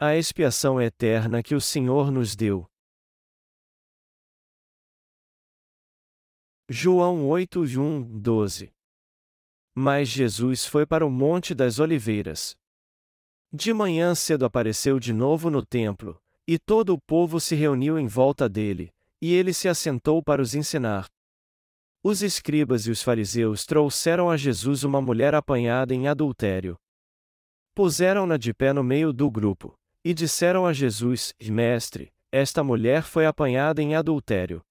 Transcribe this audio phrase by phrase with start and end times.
[0.00, 2.70] a expiação eterna que o Senhor nos deu.
[6.68, 8.72] João 8, 1, 12
[9.74, 12.56] Mas Jesus foi para o Monte das Oliveiras.
[13.52, 18.06] De manhã cedo apareceu de novo no templo, e todo o povo se reuniu em
[18.06, 21.08] volta dele, e ele se assentou para os ensinar.
[22.04, 26.76] Os escribas e os fariseus trouxeram a Jesus uma mulher apanhada em adultério.
[27.74, 29.76] Puseram-na de pé no meio do grupo,
[30.08, 34.64] e disseram a Jesus: Mestre, esta mulher foi apanhada em adultério.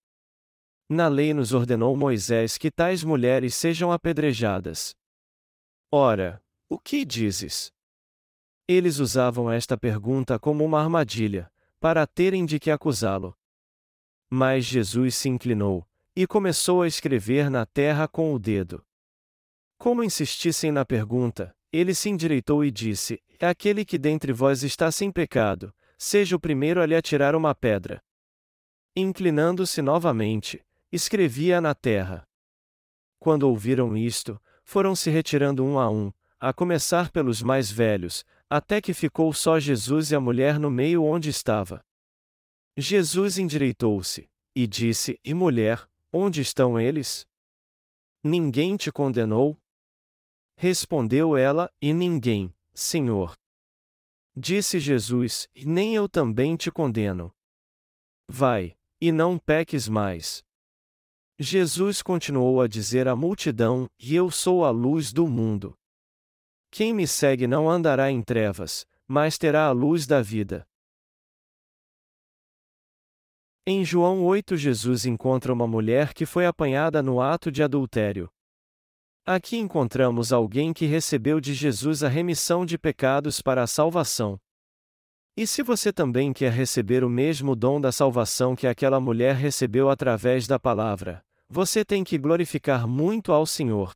[0.90, 4.96] Na lei nos ordenou Moisés que tais mulheres sejam apedrejadas.
[5.92, 7.72] Ora, o que dizes?
[8.68, 13.38] Eles usavam esta pergunta como uma armadilha, para terem de que acusá-lo.
[14.32, 18.84] Mas Jesus se inclinou, e começou a escrever na terra com o dedo.
[19.78, 25.12] Como insistissem na pergunta, ele se endireitou e disse: Aquele que dentre vós está sem
[25.12, 28.02] pecado, seja o primeiro a lhe atirar uma pedra.
[28.96, 32.28] Inclinando-se novamente, escrevia na terra.
[33.20, 38.82] Quando ouviram isto, foram se retirando um a um, a começar pelos mais velhos, até
[38.82, 41.84] que ficou só Jesus e a mulher no meio onde estava.
[42.76, 47.28] Jesus endireitou-se, e disse: E mulher, onde estão eles?
[48.24, 49.60] Ninguém te condenou?
[50.60, 53.38] Respondeu ela: E ninguém, Senhor.
[54.36, 57.32] Disse Jesus: Nem eu também te condeno.
[58.28, 60.44] Vai, e não peques mais.
[61.40, 65.78] Jesus continuou a dizer à multidão: E eu sou a luz do mundo.
[66.72, 70.68] Quem me segue não andará em trevas, mas terá a luz da vida.
[73.66, 78.32] Em João 8, Jesus encontra uma mulher que foi apanhada no ato de adultério.
[79.30, 84.40] Aqui encontramos alguém que recebeu de Jesus a remissão de pecados para a salvação.
[85.36, 89.90] E se você também quer receber o mesmo dom da salvação que aquela mulher recebeu
[89.90, 93.92] através da palavra, você tem que glorificar muito ao Senhor.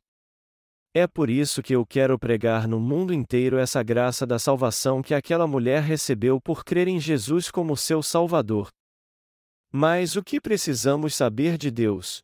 [0.92, 5.14] É por isso que eu quero pregar no mundo inteiro essa graça da salvação que
[5.14, 8.68] aquela mulher recebeu por crer em Jesus como seu Salvador.
[9.72, 12.22] Mas o que precisamos saber de Deus?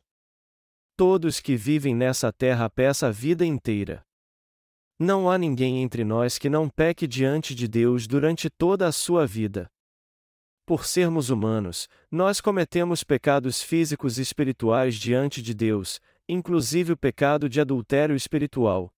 [0.99, 4.05] Todos que vivem nessa terra peçam a vida inteira.
[4.99, 9.25] Não há ninguém entre nós que não peque diante de Deus durante toda a sua
[9.25, 9.71] vida.
[10.65, 17.47] Por sermos humanos, nós cometemos pecados físicos e espirituais diante de Deus, inclusive o pecado
[17.47, 18.93] de adultério espiritual.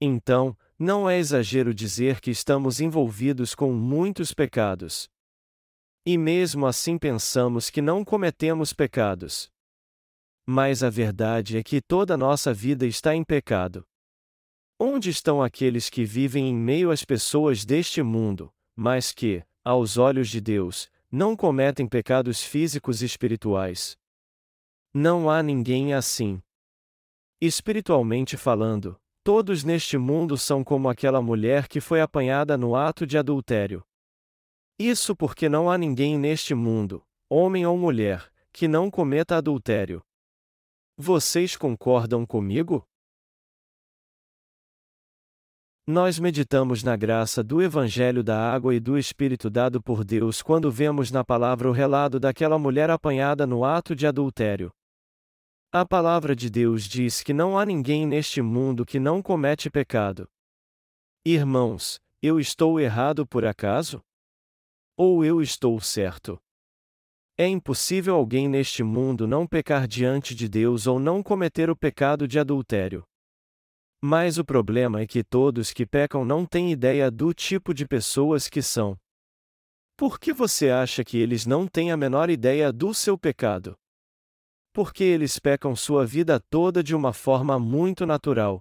[0.00, 5.10] Então, não é exagero dizer que estamos envolvidos com muitos pecados.
[6.06, 9.50] E mesmo assim pensamos que não cometemos pecados.
[10.52, 13.86] Mas a verdade é que toda nossa vida está em pecado.
[14.80, 20.28] Onde estão aqueles que vivem em meio às pessoas deste mundo, mas que, aos olhos
[20.28, 23.96] de Deus, não cometem pecados físicos e espirituais?
[24.92, 26.42] Não há ninguém assim.
[27.40, 33.16] Espiritualmente falando, todos neste mundo são como aquela mulher que foi apanhada no ato de
[33.16, 33.84] adultério.
[34.76, 40.02] Isso porque não há ninguém neste mundo, homem ou mulher, que não cometa adultério.
[41.02, 42.86] Vocês concordam comigo?
[45.86, 50.70] Nós meditamos na graça do Evangelho da Água e do Espírito dado por Deus quando
[50.70, 54.70] vemos na palavra o relato daquela mulher apanhada no ato de adultério.
[55.72, 60.28] A palavra de Deus diz que não há ninguém neste mundo que não comete pecado.
[61.24, 64.02] Irmãos, eu estou errado por acaso?
[64.98, 66.38] Ou eu estou certo?
[67.40, 72.28] É impossível alguém neste mundo não pecar diante de Deus ou não cometer o pecado
[72.28, 73.02] de adultério.
[73.98, 78.46] Mas o problema é que todos que pecam não têm ideia do tipo de pessoas
[78.46, 78.94] que são.
[79.96, 83.74] Por que você acha que eles não têm a menor ideia do seu pecado?
[84.70, 88.60] Porque eles pecam sua vida toda de uma forma muito natural.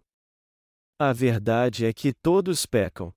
[0.98, 3.14] A verdade é que todos pecam.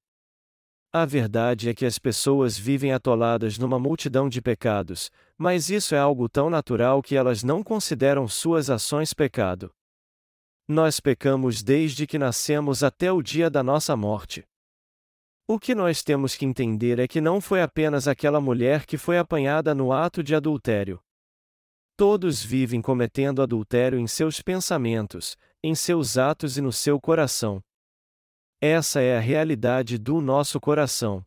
[0.94, 5.98] A verdade é que as pessoas vivem atoladas numa multidão de pecados, mas isso é
[5.98, 9.72] algo tão natural que elas não consideram suas ações pecado.
[10.68, 14.46] Nós pecamos desde que nascemos até o dia da nossa morte.
[15.48, 19.16] O que nós temos que entender é que não foi apenas aquela mulher que foi
[19.16, 21.00] apanhada no ato de adultério.
[21.96, 27.62] Todos vivem cometendo adultério em seus pensamentos, em seus atos e no seu coração.
[28.64, 31.26] Essa é a realidade do nosso coração.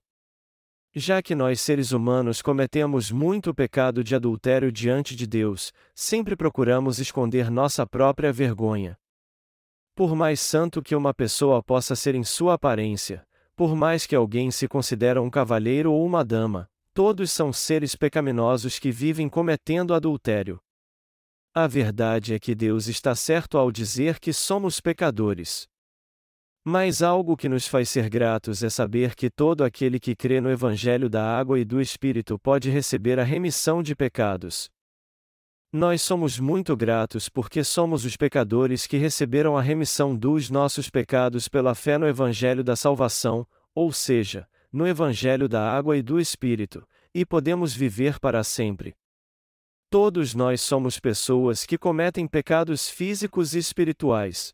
[0.95, 6.97] Já que nós seres humanos cometemos muito pecado de adultério diante de Deus, sempre procuramos
[6.97, 8.97] esconder nossa própria vergonha.
[9.93, 14.49] Por mais santo que uma pessoa possa ser em sua aparência, por mais que alguém
[14.49, 20.57] se considere um cavalheiro ou uma dama, todos são seres pecaminosos que vivem cometendo adultério.
[21.53, 25.67] A verdade é que Deus está certo ao dizer que somos pecadores.
[26.67, 30.49] Mas algo que nos faz ser gratos é saber que todo aquele que crê no
[30.49, 34.67] Evangelho da água e do Espírito pode receber a remissão de pecados.
[35.71, 41.47] Nós somos muito gratos porque somos os pecadores que receberam a remissão dos nossos pecados
[41.47, 43.45] pela fé no Evangelho da salvação,
[43.75, 46.83] ou seja, no Evangelho da água e do Espírito,
[47.13, 48.95] e podemos viver para sempre.
[49.87, 54.51] Todos nós somos pessoas que cometem pecados físicos e espirituais.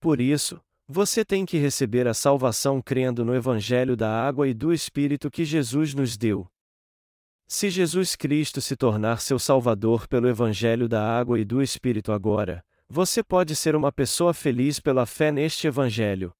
[0.00, 4.72] Por isso, você tem que receber a salvação crendo no Evangelho da água e do
[4.72, 6.46] Espírito que Jesus nos deu.
[7.46, 12.64] Se Jesus Cristo se tornar seu Salvador pelo Evangelho da água e do Espírito agora,
[12.88, 16.32] você pode ser uma pessoa feliz pela fé neste Evangelho.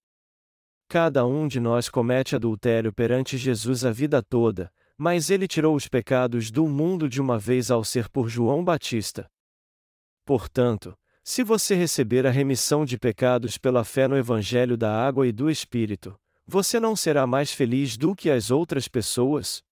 [0.89, 5.89] Cada um de nós comete adultério perante Jesus a vida toda, mas ele tirou os
[5.89, 9.27] pecados do mundo de uma vez ao ser por João Batista.
[10.25, 15.33] Portanto, se você receber a remissão de pecados pela fé no Evangelho da água e
[15.33, 16.15] do Espírito,
[16.47, 19.63] você não será mais feliz do que as outras pessoas?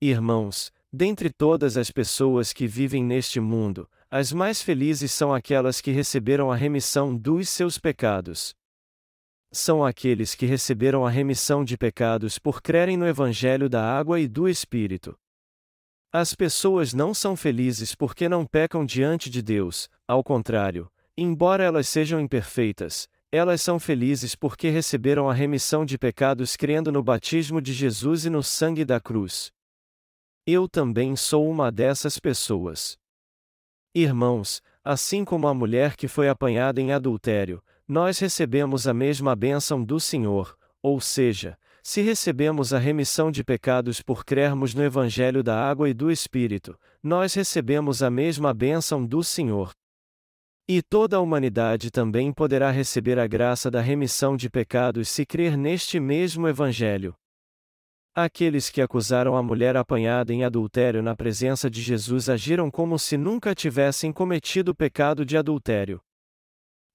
[0.00, 5.90] Irmãos, dentre todas as pessoas que vivem neste mundo, as mais felizes são aquelas que
[5.90, 8.54] receberam a remissão dos seus pecados
[9.52, 14.28] são aqueles que receberam a remissão de pecados por crerem no Evangelho da água e
[14.28, 15.18] do Espírito.
[16.12, 21.88] As pessoas não são felizes porque não pecam diante de Deus, ao contrário, embora elas
[21.88, 27.72] sejam imperfeitas, elas são felizes porque receberam a remissão de pecados crendo no batismo de
[27.72, 29.52] Jesus e no sangue da cruz.
[30.44, 32.98] Eu também sou uma dessas pessoas.
[33.94, 39.80] Irmãos, assim como a mulher que foi apanhada em adultério, nós recebemos a mesma bênção
[39.84, 45.56] do Senhor, ou seja, se recebemos a remissão de pecados por crermos no Evangelho da
[45.56, 49.72] Água e do Espírito, nós recebemos a mesma bênção do Senhor.
[50.68, 55.56] E toda a humanidade também poderá receber a graça da remissão de pecados se crer
[55.56, 57.14] neste mesmo Evangelho.
[58.14, 63.16] Aqueles que acusaram a mulher apanhada em adultério na presença de Jesus agiram como se
[63.16, 66.00] nunca tivessem cometido pecado de adultério.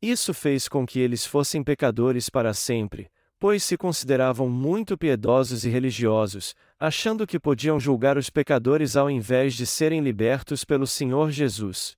[0.02, 3.10] Isso fez com que eles fossem pecadores para sempre,
[3.40, 9.54] pois se consideravam muito piedosos e religiosos, achando que podiam julgar os pecadores ao invés
[9.54, 11.96] de serem libertos pelo Senhor Jesus.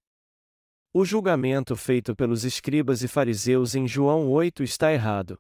[0.99, 5.37] O julgamento feito pelos escribas e fariseus em João 8 está errado.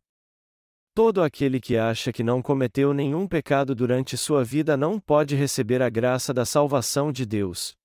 [0.93, 5.81] Todo aquele que acha que não cometeu nenhum pecado durante sua vida não pode receber
[5.81, 7.75] a graça da salvação de Deus.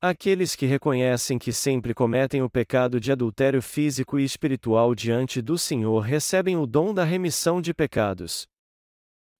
[0.00, 5.58] Aqueles que reconhecem que sempre cometem o pecado de adultério físico e espiritual diante do
[5.58, 8.46] Senhor recebem o dom da remissão de pecados.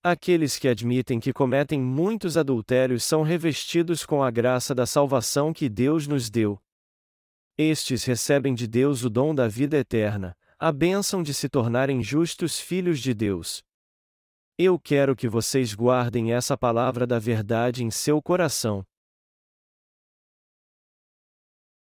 [0.04, 5.66] Aqueles que admitem que cometem muitos adultérios são revestidos com a graça da salvação que
[5.70, 6.60] Deus nos deu.
[7.60, 12.60] Estes recebem de Deus o dom da vida eterna, a bênção de se tornarem justos
[12.60, 13.64] filhos de Deus.
[14.56, 18.84] Eu quero que vocês guardem essa palavra da verdade em seu coração.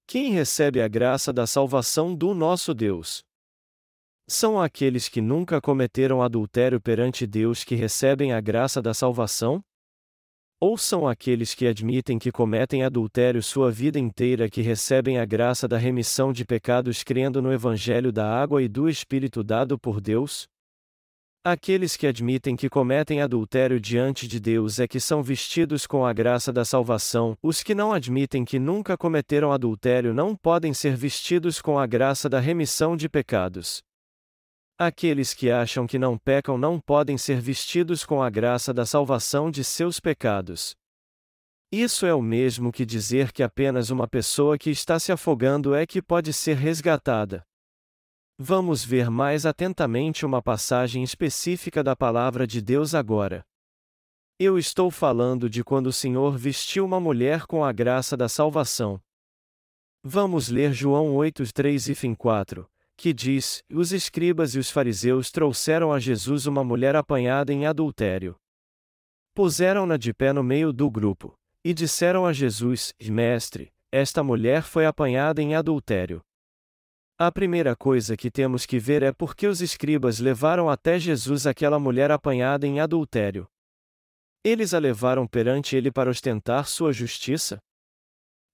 [0.06, 3.22] Quem recebe a graça da salvação do nosso Deus?
[4.26, 9.62] São aqueles que nunca cometeram adultério perante Deus que recebem a graça da salvação?
[10.58, 15.68] Ou são aqueles que admitem que cometem adultério sua vida inteira que recebem a graça
[15.68, 20.48] da remissão de pecados crendo no Evangelho da água e do Espírito dado por Deus?
[21.44, 26.12] Aqueles que admitem que cometem adultério diante de Deus é que são vestidos com a
[26.14, 31.60] graça da salvação, os que não admitem que nunca cometeram adultério não podem ser vestidos
[31.60, 33.82] com a graça da remissão de pecados.
[34.78, 39.50] Aqueles que acham que não pecam não podem ser vestidos com a graça da salvação
[39.50, 40.76] de seus pecados.
[41.72, 45.86] Isso é o mesmo que dizer que apenas uma pessoa que está se afogando é
[45.86, 47.42] que pode ser resgatada.
[48.38, 53.42] Vamos ver mais atentamente uma passagem específica da palavra de Deus agora.
[54.38, 59.00] Eu estou falando de quando o Senhor vestiu uma mulher com a graça da salvação.
[60.04, 65.30] Vamos ler João 8, 3 e fim 4, que diz: Os escribas e os fariseus
[65.30, 68.36] trouxeram a Jesus uma mulher apanhada em adultério.
[69.34, 74.86] Puseram-na de pé no meio do grupo, e disseram a Jesus: Mestre, esta mulher foi
[74.86, 76.22] apanhada em adultério.
[77.18, 81.46] A primeira coisa que temos que ver é por que os escribas levaram até Jesus
[81.46, 83.46] aquela mulher apanhada em adultério.
[84.44, 87.58] Eles a levaram perante ele para ostentar sua justiça?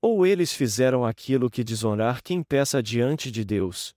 [0.01, 3.93] Ou eles fizeram aquilo que desonar quem peça diante de Deus?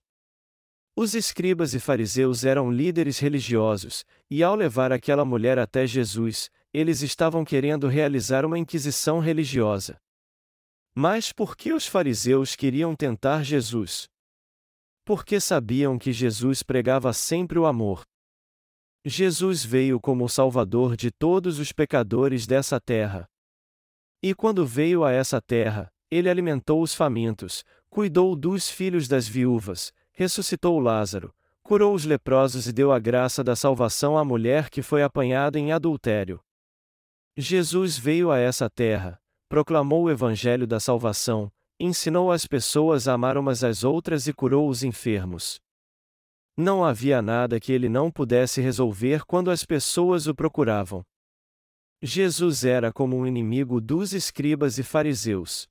[0.98, 7.02] Os escribas e fariseus eram líderes religiosos, e ao levar aquela mulher até Jesus, eles
[7.02, 10.00] estavam querendo realizar uma inquisição religiosa.
[10.94, 14.08] Mas por que os fariseus queriam tentar Jesus?
[15.04, 18.02] Porque sabiam que Jesus pregava sempre o amor.
[19.04, 23.26] Jesus veio como o Salvador de todos os pecadores dessa terra.
[24.22, 29.92] E quando veio a essa terra, ele alimentou os famintos, cuidou dos filhos das viúvas,
[30.16, 31.32] ressuscitou Lázaro,
[31.62, 35.72] curou os leprosos e deu a graça da salvação à mulher que foi apanhada em
[35.72, 36.40] adultério.
[37.36, 43.36] Jesus veio a essa terra, proclamou o evangelho da salvação, ensinou as pessoas a amar
[43.36, 45.60] umas às outras e curou os enfermos.
[46.56, 51.04] Não havia nada que ele não pudesse resolver quando as pessoas o procuravam.
[52.00, 55.68] Jesus era como um inimigo dos escribas e fariseus.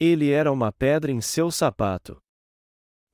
[0.00, 2.18] Ele era uma pedra em seu sapato.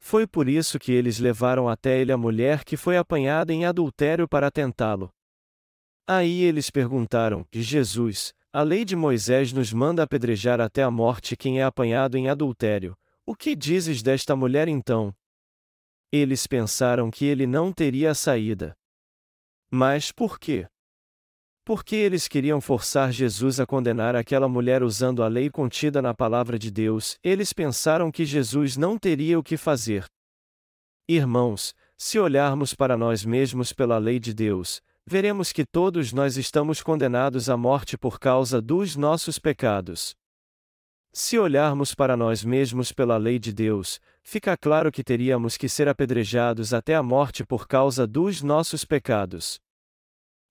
[0.00, 4.28] Foi por isso que eles levaram até ele a mulher que foi apanhada em adultério
[4.28, 5.11] para tentá-lo.
[6.07, 11.61] Aí eles perguntaram: Jesus, a lei de Moisés nos manda apedrejar até a morte quem
[11.61, 12.97] é apanhado em adultério.
[13.26, 15.14] O que dizes desta mulher então?
[16.11, 18.75] Eles pensaram que ele não teria saída.
[19.71, 20.67] Mas por quê?
[21.69, 26.59] Porque eles queriam forçar Jesus a condenar aquela mulher usando a lei contida na palavra
[26.59, 30.07] de Deus, eles pensaram que Jesus não teria o que fazer.
[31.07, 36.83] Irmãos, se olharmos para nós mesmos pela lei de Deus, veremos que todos nós estamos
[36.83, 40.17] condenados à morte por causa dos nossos pecados.
[41.13, 45.87] Se olharmos para nós mesmos pela lei de Deus, fica claro que teríamos que ser
[45.87, 49.61] apedrejados até a morte por causa dos nossos pecados.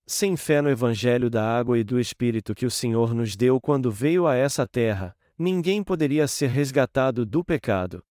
[0.10, 3.92] Sem fé no Evangelho da água e do Espírito que o Senhor nos deu quando
[3.92, 8.02] veio a essa terra, ninguém poderia ser resgatado do pecado.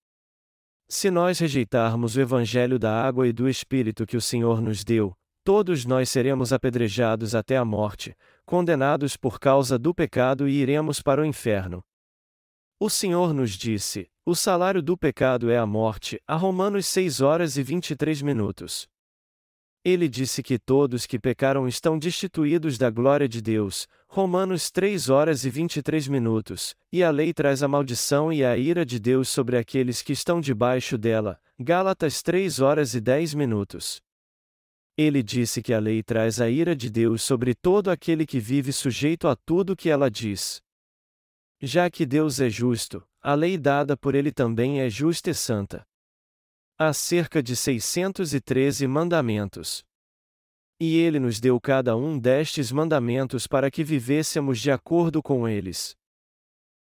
[0.86, 5.16] Se nós rejeitarmos o Evangelho da água e do Espírito que o Senhor nos deu,
[5.42, 11.22] todos nós seremos apedrejados até a morte, condenados por causa do pecado e iremos para
[11.22, 11.82] o inferno.
[12.78, 17.56] O Senhor nos disse: o salário do pecado é a morte, a Romanos 6 horas
[17.56, 18.86] e 23 minutos.
[19.88, 25.44] Ele disse que todos que pecaram estão destituídos da glória de Deus, Romanos 3 horas
[25.44, 29.56] e 23 minutos, e a lei traz a maldição e a ira de Deus sobre
[29.56, 34.02] aqueles que estão debaixo dela, Gálatas 3 horas e 10 minutos.
[34.98, 38.72] Ele disse que a lei traz a ira de Deus sobre todo aquele que vive
[38.72, 40.60] sujeito a tudo que ela diz.
[41.62, 45.86] Já que Deus é justo, a lei dada por ele também é justa e santa.
[46.78, 49.82] Há cerca de 613 mandamentos.
[50.78, 55.96] E ele nos deu cada um destes mandamentos para que vivêssemos de acordo com eles.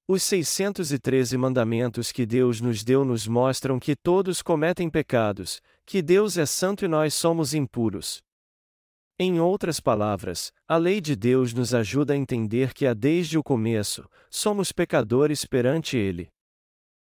[0.07, 6.38] Os 613 mandamentos que Deus nos deu nos mostram que todos cometem pecados, que Deus
[6.38, 8.24] é santo e nós somos impuros.
[9.19, 14.10] Em outras palavras, a lei de Deus nos ajuda a entender que, desde o começo,
[14.29, 16.29] somos pecadores perante Ele.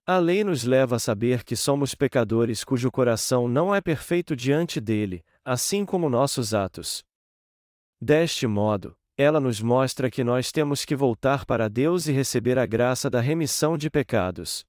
[0.05, 4.81] A lei nos leva a saber que somos pecadores cujo coração não é perfeito diante
[4.81, 7.05] dele, assim como nossos atos.
[8.01, 12.67] Deste modo, ela nos mostra que nós temos que voltar para Deus e receber a
[12.67, 14.65] graça da remissão de pecados.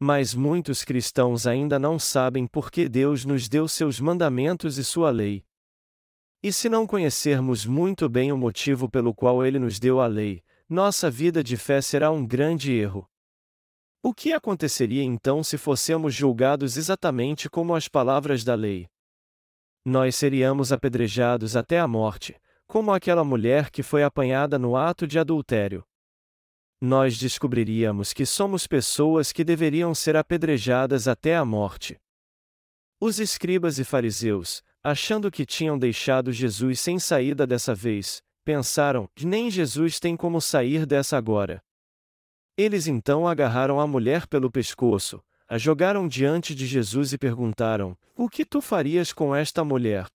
[0.00, 5.12] Mas muitos cristãos ainda não sabem por que Deus nos deu seus mandamentos e sua
[5.12, 5.44] lei.
[6.42, 10.42] E se não conhecermos muito bem o motivo pelo qual ele nos deu a lei,
[10.68, 13.08] nossa vida de fé será um grande erro.
[14.06, 18.86] O que aconteceria então se fossemos julgados exatamente como as palavras da lei?
[19.82, 25.18] Nós seríamos apedrejados até a morte, como aquela mulher que foi apanhada no ato de
[25.18, 25.82] adultério.
[26.78, 31.98] Nós descobriríamos que somos pessoas que deveriam ser apedrejadas até a morte.
[33.00, 39.50] Os escribas e fariseus, achando que tinham deixado Jesus sem saída dessa vez, pensaram: nem
[39.50, 41.63] Jesus tem como sair dessa agora.
[42.56, 48.28] Eles então agarraram a mulher pelo pescoço, a jogaram diante de Jesus e perguntaram: O
[48.28, 50.06] que tu farias com esta mulher?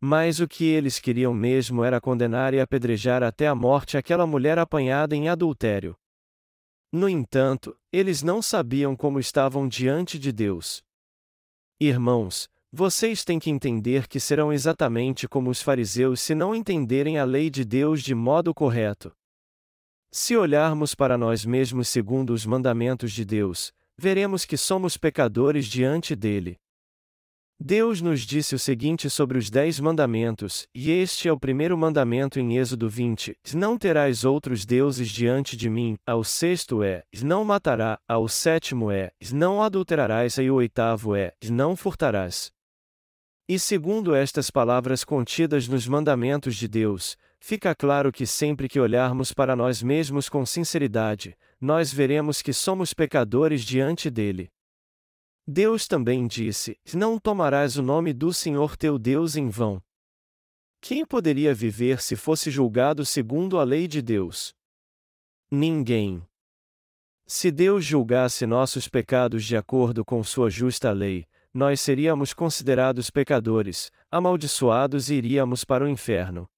[0.00, 4.58] Mas o que eles queriam mesmo era condenar e apedrejar até a morte aquela mulher
[4.58, 5.94] apanhada em adultério.
[6.92, 10.82] No entanto, eles não sabiam como estavam diante de Deus.
[11.78, 17.24] Irmãos, vocês têm que entender que serão exatamente como os fariseus se não entenderem a
[17.24, 19.12] lei de Deus de modo correto.
[20.12, 26.16] Se olharmos para nós mesmos segundo os mandamentos de Deus, veremos que somos pecadores diante
[26.16, 26.56] dele.
[27.62, 32.40] Deus nos disse o seguinte sobre os dez mandamentos, e este é o primeiro mandamento
[32.40, 35.96] em Êxodo 20: Não terás outros deuses diante de mim.
[36.04, 38.00] Ao sexto é: Não matará.
[38.08, 40.38] Ao sétimo é: Não adulterarás.
[40.38, 42.50] E o oitavo é: Não furtarás.
[43.48, 49.32] E segundo estas palavras contidas nos mandamentos de Deus, fica claro que sempre que olharmos
[49.32, 54.48] para nós mesmos com sinceridade, nós veremos que somos pecadores diante dele.
[55.46, 59.82] Deus também disse: Não tomarás o nome do Senhor teu Deus em vão.
[60.80, 64.54] Quem poderia viver se fosse julgado segundo a lei de Deus?
[65.50, 66.22] Ninguém.
[67.26, 73.90] Se Deus julgasse nossos pecados de acordo com sua justa lei, nós seríamos considerados pecadores,
[74.10, 76.48] amaldiçoados e iríamos para o inferno.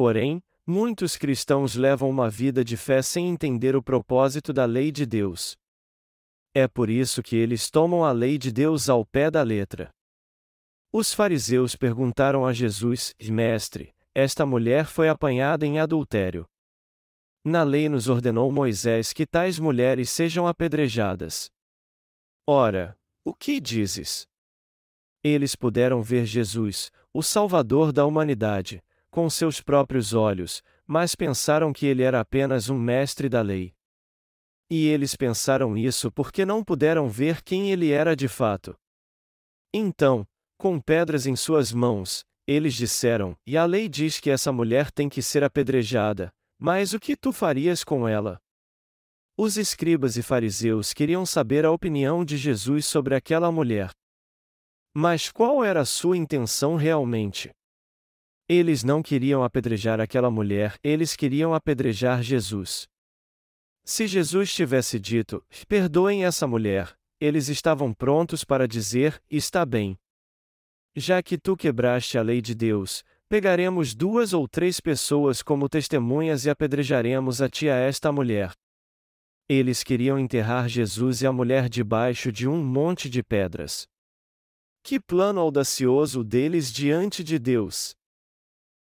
[0.00, 5.04] Porém, muitos cristãos levam uma vida de fé sem entender o propósito da lei de
[5.04, 5.58] Deus.
[6.54, 9.90] É por isso que eles tomam a lei de Deus ao pé da letra.
[10.90, 16.46] Os fariseus perguntaram a Jesus: Mestre, esta mulher foi apanhada em adultério.
[17.44, 21.50] Na lei nos ordenou Moisés que tais mulheres sejam apedrejadas.
[22.46, 24.26] Ora, o que dizes?
[25.22, 31.86] Eles puderam ver Jesus, o Salvador da humanidade, com seus próprios olhos, mas pensaram que
[31.86, 33.74] ele era apenas um mestre da lei.
[34.70, 38.76] E eles pensaram isso porque não puderam ver quem ele era de fato.
[39.74, 40.26] Então,
[40.56, 45.08] com pedras em suas mãos, eles disseram: E a lei diz que essa mulher tem
[45.08, 48.40] que ser apedrejada, mas o que tu farias com ela?
[49.36, 53.90] Os escribas e fariseus queriam saber a opinião de Jesus sobre aquela mulher.
[54.94, 57.50] Mas qual era a sua intenção realmente?
[58.52, 62.88] Eles não queriam apedrejar aquela mulher, eles queriam apedrejar Jesus.
[63.84, 69.96] Se Jesus tivesse dito: Perdoem essa mulher, eles estavam prontos para dizer: Está bem.
[70.96, 76.44] Já que tu quebraste a lei de Deus, pegaremos duas ou três pessoas como testemunhas
[76.44, 78.52] e apedrejaremos a ti a esta mulher.
[79.48, 83.86] Eles queriam enterrar Jesus e a mulher debaixo de um monte de pedras.
[84.82, 87.99] Que plano audacioso deles diante de Deus!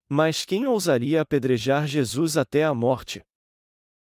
[0.09, 3.25] Mas quem ousaria apedrejar Jesus até a morte?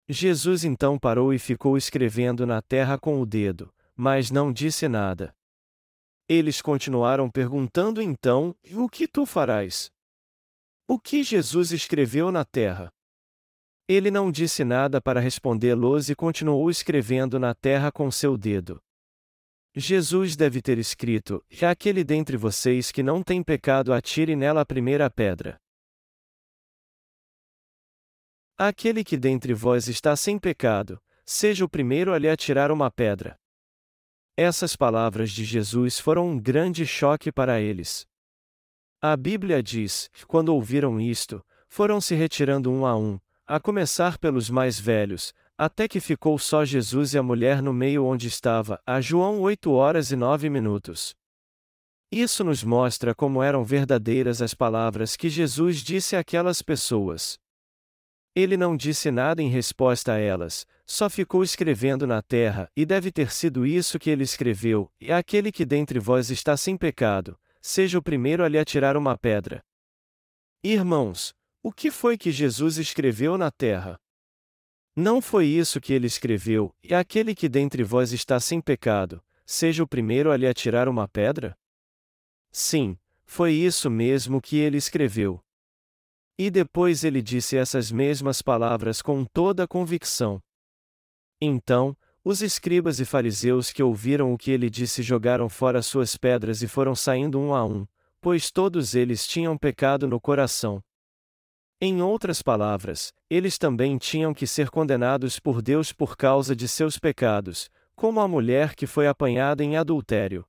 [0.08, 5.34] Jesus então parou e ficou escrevendo na terra com o dedo, mas não disse nada.
[6.28, 9.90] Eles continuaram perguntando então: O que tu farás?
[10.88, 12.92] O que Jesus escreveu na terra?
[13.86, 18.82] Ele não disse nada para respondê-los e continuou escrevendo na terra com seu dedo.
[19.76, 25.08] Jesus deve ter escrito: Aquele dentre vocês que não tem pecado atire nela a primeira
[25.10, 25.60] pedra.
[28.56, 33.36] Aquele que dentre vós está sem pecado, seja o primeiro a lhe atirar uma pedra.
[34.36, 38.06] Essas palavras de Jesus foram um grande choque para eles.
[39.02, 44.48] A Bíblia diz: quando ouviram isto, foram se retirando um a um, a começar pelos
[44.48, 49.00] mais velhos, até que ficou só Jesus e a mulher no meio onde estava, a
[49.00, 51.12] João 8 horas e 9 minutos.
[52.08, 57.42] Isso nos mostra como eram verdadeiras as palavras que Jesus disse àquelas pessoas.
[58.34, 63.12] Ele não disse nada em resposta a elas, só ficou escrevendo na terra, e deve
[63.12, 67.98] ter sido isso que ele escreveu: E aquele que dentre vós está sem pecado, seja
[67.98, 69.62] o primeiro a lhe atirar uma pedra.
[70.62, 73.98] Irmãos, o que foi que Jesus escreveu na terra?
[74.96, 79.82] Não foi isso que ele escreveu, e aquele que dentre vós está sem pecado, seja
[79.82, 81.56] o primeiro a lhe atirar uma pedra?
[82.50, 85.42] Sim, foi isso mesmo que ele escreveu.
[86.38, 90.40] E depois ele disse essas mesmas palavras com toda a convicção.
[91.40, 96.62] Então, os escribas e fariseus que ouviram o que ele disse jogaram fora suas pedras
[96.62, 97.86] e foram saindo um a um,
[98.20, 100.82] pois todos eles tinham pecado no coração.
[101.80, 106.98] Em outras palavras, eles também tinham que ser condenados por Deus por causa de seus
[106.98, 110.46] pecados, como a mulher que foi apanhada em adultério.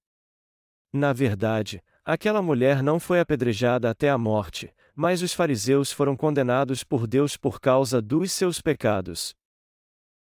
[0.93, 6.83] Na verdade, aquela mulher não foi apedrejada até a morte, mas os fariseus foram condenados
[6.83, 9.35] por Deus por causa dos seus pecados.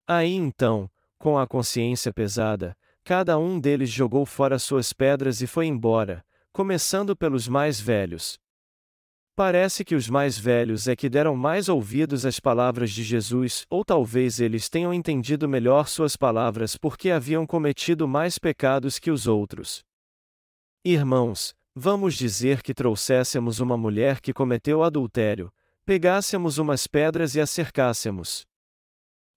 [0.08, 5.66] Aí então, com a consciência pesada, cada um deles jogou fora suas pedras e foi
[5.66, 8.40] embora, começando pelos mais velhos.
[9.34, 13.82] Parece que os mais velhos é que deram mais ouvidos às palavras de Jesus, ou
[13.82, 19.82] talvez eles tenham entendido melhor suas palavras porque haviam cometido mais pecados que os outros.
[20.84, 25.50] Irmãos, Vamos dizer que trouxéssemos uma mulher que cometeu adultério,
[25.86, 28.46] pegássemos umas pedras e a cercássemos.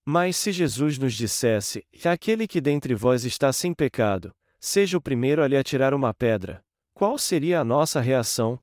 [0.05, 5.41] Mas se Jesus nos dissesse: Aquele que dentre vós está sem pecado, seja o primeiro
[5.41, 6.61] a lhe atirar uma pedra,
[6.93, 8.59] qual seria a nossa reação?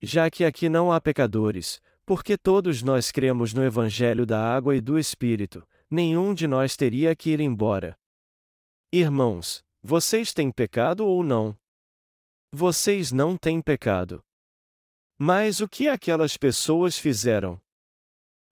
[0.00, 4.80] Já que aqui não há pecadores, porque todos nós cremos no Evangelho da água e
[4.80, 7.94] do Espírito, nenhum de nós teria que ir embora.
[8.90, 11.54] Irmãos, vocês têm pecado ou não?
[12.52, 14.24] Vocês não têm pecado.
[15.16, 17.60] Mas o que aquelas pessoas fizeram?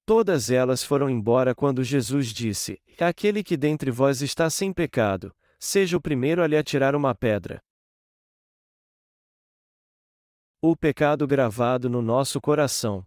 [0.06, 5.96] Todas elas foram embora quando Jesus disse: Aquele que dentre vós está sem pecado, seja
[5.96, 7.60] o primeiro a lhe atirar uma pedra.
[10.62, 13.06] O pecado gravado no nosso coração.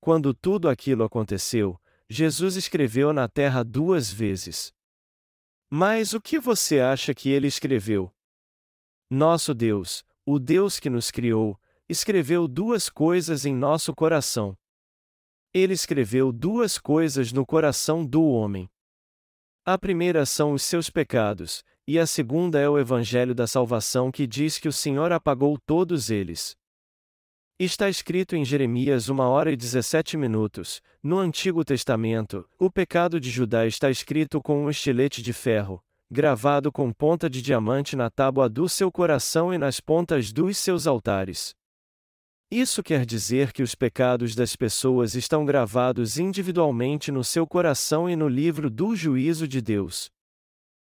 [0.00, 4.72] Quando tudo aquilo aconteceu, Jesus escreveu na terra duas vezes.
[5.68, 8.12] Mas o que você acha que ele escreveu?
[9.12, 14.56] Nosso Deus, o Deus que nos criou, escreveu duas coisas em nosso coração.
[15.52, 18.70] Ele escreveu duas coisas no coração do homem.
[19.64, 24.28] A primeira são os seus pecados, e a segunda é o Evangelho da Salvação que
[24.28, 26.56] diz que o Senhor apagou todos eles.
[27.58, 33.28] Está escrito em Jeremias 1 hora e 17 minutos, no Antigo Testamento, o pecado de
[33.28, 38.48] Judá está escrito com um estilete de ferro, gravado com ponta de diamante na tábua
[38.48, 41.54] do seu coração e nas pontas dos seus altares.
[42.50, 48.16] Isso quer dizer que os pecados das pessoas estão gravados individualmente no seu coração e
[48.16, 50.10] no livro do juízo de Deus.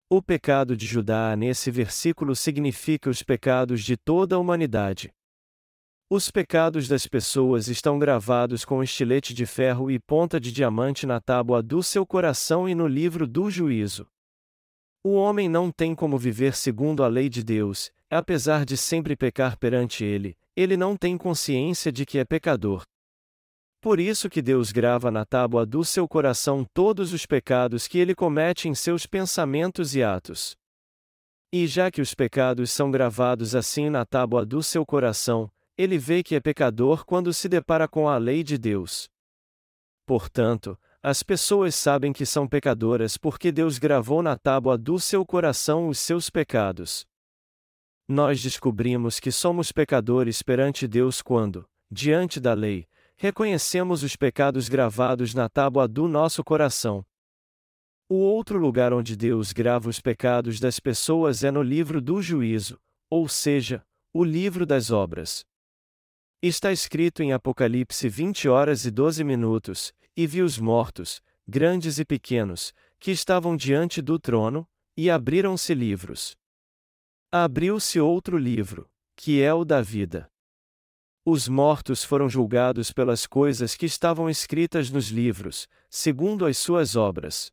[0.08, 5.12] O pecado de Judá nesse versículo significa os pecados de toda a humanidade.
[6.08, 11.20] Os pecados das pessoas estão gravados com estilete de ferro e ponta de diamante na
[11.20, 14.06] tábua do seu coração e no livro do juízo.
[15.04, 19.58] O homem não tem como viver segundo a lei de Deus, apesar de sempre pecar
[19.58, 22.84] perante ele, ele não tem consciência de que é pecador.
[23.80, 28.14] Por isso que Deus grava na tábua do seu coração todos os pecados que ele
[28.14, 30.56] comete em seus pensamentos e atos.
[31.52, 36.22] E já que os pecados são gravados assim na tábua do seu coração, ele vê
[36.22, 39.10] que é pecador quando se depara com a lei de Deus.
[40.06, 45.88] Portanto, as pessoas sabem que são pecadoras porque Deus gravou na tábua do seu coração
[45.88, 47.06] os seus pecados
[48.12, 52.86] nós descobrimos que somos pecadores perante Deus quando, diante da lei,
[53.16, 57.04] reconhecemos os pecados gravados na tábua do nosso coração.
[58.08, 62.78] O outro lugar onde Deus grava os pecados das pessoas é no livro do juízo,
[63.08, 65.44] ou seja, o livro das obras.
[66.42, 72.04] Está escrito em Apocalipse 20 horas e 12 minutos: E vi os mortos, grandes e
[72.04, 76.36] pequenos, que estavam diante do trono, e abriram-se livros.
[77.30, 80.30] Abriu-se outro livro, que é o da vida.
[81.24, 87.50] Os mortos foram julgados pelas coisas que estavam escritas nos livros, segundo as suas obras.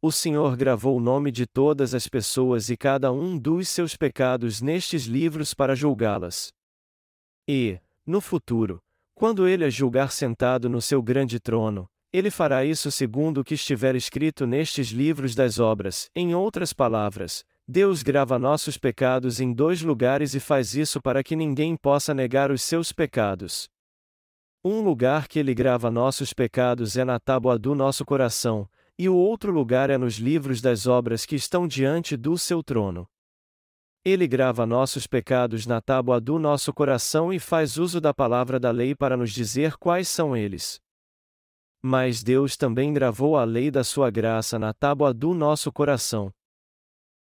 [0.00, 4.60] O Senhor gravou o nome de todas as pessoas e cada um dos seus pecados
[4.60, 6.52] nestes livros para julgá-las.
[7.48, 8.80] E, no futuro,
[9.16, 13.54] quando ele as julgar sentado no seu grande trono, ele fará isso segundo o que
[13.54, 19.80] estiver escrito nestes livros das obras, em outras palavras, Deus grava nossos pecados em dois
[19.80, 23.68] lugares e faz isso para que ninguém possa negar os seus pecados.
[24.62, 29.16] Um lugar que ele grava nossos pecados é na tábua do nosso coração, e o
[29.16, 33.08] outro lugar é nos livros das obras que estão diante do seu trono.
[34.08, 38.70] Ele grava nossos pecados na tábua do nosso coração e faz uso da palavra da
[38.70, 40.80] lei para nos dizer quais são eles.
[41.82, 46.32] Mas Deus também gravou a lei da sua graça na tábua do nosso coração.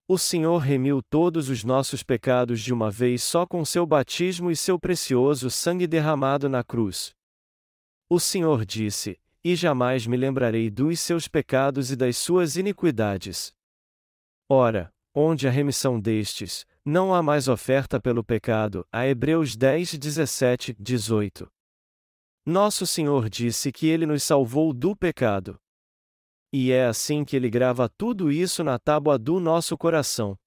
[0.10, 4.56] O Senhor remiu todos os nossos pecados de uma vez só com seu batismo e
[4.58, 7.16] seu precioso sangue derramado na cruz.
[8.10, 13.54] O Senhor disse: E jamais me lembrarei dos seus pecados e das suas iniquidades.
[14.50, 18.86] Ora, onde a remissão destes, não há mais oferta pelo pecado.
[18.92, 21.52] A Hebreus 10, 17, 18.
[22.46, 25.58] Nosso Senhor disse que ele nos salvou do pecado.
[26.52, 30.38] E é assim que ele grava tudo isso na tábua do nosso coração.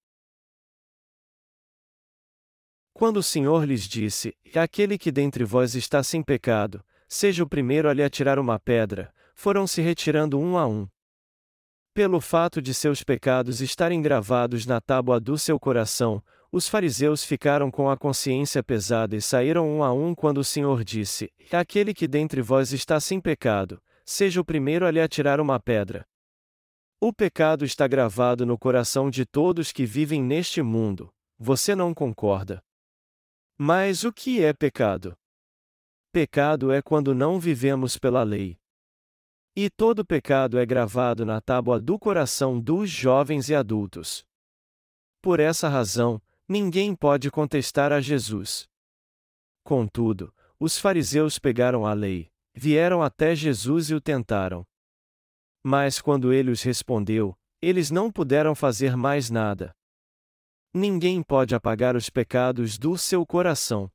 [2.92, 7.88] Quando o Senhor lhes disse: Aquele que dentre vós está sem pecado, seja o primeiro
[7.88, 10.88] a lhe atirar uma pedra, foram se retirando um a um.
[11.96, 17.70] Pelo fato de seus pecados estarem gravados na tábua do seu coração, os fariseus ficaram
[17.70, 22.06] com a consciência pesada e saíram um a um quando o Senhor disse: Aquele que
[22.06, 26.06] dentre vós está sem pecado, seja o primeiro a lhe atirar uma pedra.
[27.00, 32.62] O pecado está gravado no coração de todos que vivem neste mundo, você não concorda?
[33.56, 35.16] Mas o que é pecado?
[36.12, 38.58] Pecado é quando não vivemos pela lei.
[39.56, 44.24] E todo pecado é gravado na tábua do coração dos jovens e adultos.
[45.22, 48.68] Por essa razão, Ninguém pode contestar a Jesus.
[49.64, 54.64] Contudo, os fariseus pegaram a lei, vieram até Jesus e o tentaram.
[55.64, 59.74] Mas quando ele os respondeu, eles não puderam fazer mais nada.
[60.72, 63.90] Ninguém pode apagar os pecados do seu coração.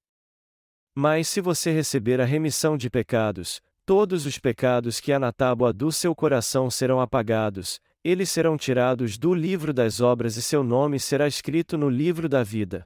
[0.94, 5.74] Mas se você receber a remissão de pecados, todos os pecados que há na tábua
[5.74, 11.00] do seu coração serão apagados, eles serão tirados do livro das obras e seu nome
[11.00, 12.86] será escrito no livro da vida.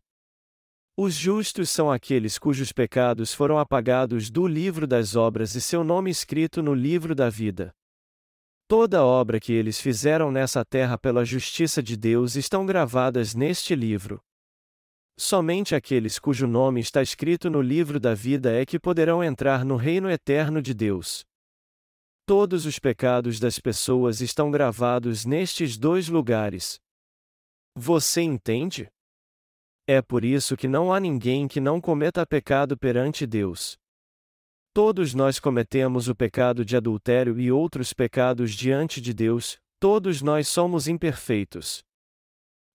[0.97, 6.09] Os justos são aqueles cujos pecados foram apagados do livro das obras e seu nome
[6.09, 7.73] escrito no livro da vida.
[8.67, 14.21] Toda obra que eles fizeram nessa terra pela justiça de Deus estão gravadas neste livro.
[15.17, 19.77] Somente aqueles cujo nome está escrito no livro da vida é que poderão entrar no
[19.77, 21.23] reino eterno de Deus.
[22.25, 26.79] Todos os pecados das pessoas estão gravados nestes dois lugares.
[27.77, 28.89] Você entende?
[29.87, 33.77] É por isso que não há ninguém que não cometa pecado perante Deus.
[34.73, 40.49] Todos nós cometemos o pecado de adultério e outros pecados diante de Deus, todos nós
[40.49, 41.83] somos imperfeitos.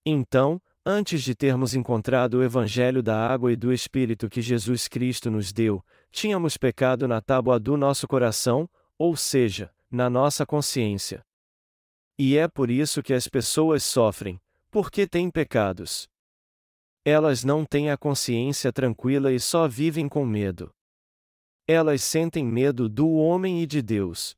[0.07, 5.31] Então, antes de termos encontrado o Evangelho da água e do Espírito que Jesus Cristo
[5.31, 11.25] nos deu, tínhamos pecado na tábua do nosso coração, ou seja, na nossa consciência.
[12.19, 16.09] E é por isso que as pessoas sofrem, porque têm pecados.
[17.05, 20.71] Elas não têm a consciência tranquila e só vivem com medo.
[21.67, 24.37] Elas sentem medo do homem e de Deus.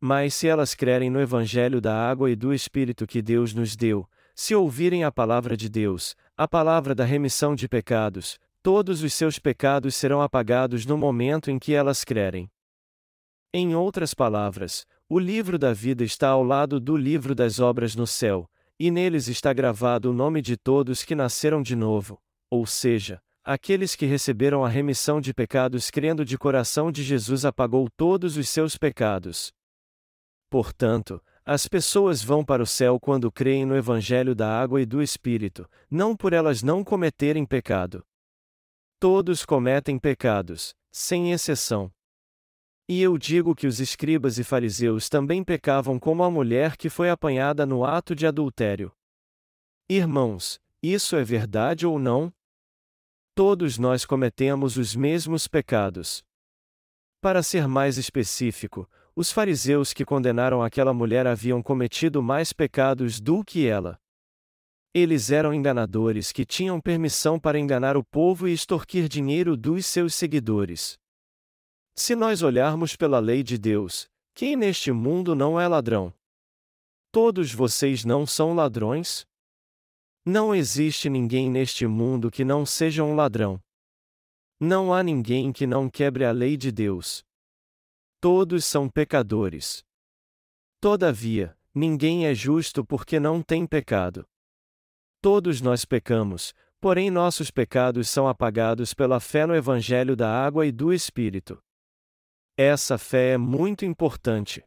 [0.00, 4.08] Mas se elas crerem no Evangelho da água e do Espírito que Deus nos deu,
[4.38, 9.36] se ouvirem a palavra de Deus, a palavra da remissão de pecados, todos os seus
[9.36, 12.48] pecados serão apagados no momento em que elas crerem.
[13.52, 18.06] Em outras palavras, o livro da vida está ao lado do livro das obras no
[18.06, 18.48] céu,
[18.78, 22.16] e neles está gravado o nome de todos que nasceram de novo,
[22.48, 27.88] ou seja, Aqueles que receberam a remissão de pecados crendo de coração de Jesus apagou
[27.96, 29.50] todos os seus pecados.
[30.50, 31.18] Portanto,
[31.50, 35.66] as pessoas vão para o céu quando creem no Evangelho da água e do Espírito,
[35.90, 38.04] não por elas não cometerem pecado.
[39.00, 41.90] Todos cometem pecados, sem exceção.
[42.86, 47.08] E eu digo que os escribas e fariseus também pecavam como a mulher que foi
[47.08, 48.92] apanhada no ato de adultério.
[49.88, 52.30] Irmãos, isso é verdade ou não?
[53.34, 56.22] Todos nós cometemos os mesmos pecados.
[57.22, 58.86] Para ser mais específico,
[59.18, 63.98] os fariseus que condenaram aquela mulher haviam cometido mais pecados do que ela.
[64.94, 70.14] Eles eram enganadores que tinham permissão para enganar o povo e extorquir dinheiro dos seus
[70.14, 70.96] seguidores.
[71.96, 76.14] Se nós olharmos pela lei de Deus, quem neste mundo não é ladrão?
[77.10, 79.26] Todos vocês não são ladrões?
[80.24, 83.60] Não existe ninguém neste mundo que não seja um ladrão.
[84.60, 87.26] Não há ninguém que não quebre a lei de Deus.
[88.20, 89.84] Todos são pecadores.
[90.80, 94.26] Todavia, ninguém é justo porque não tem pecado.
[95.22, 100.72] Todos nós pecamos, porém nossos pecados são apagados pela fé no Evangelho da água e
[100.72, 101.62] do Espírito.
[102.56, 104.64] Essa fé é muito importante.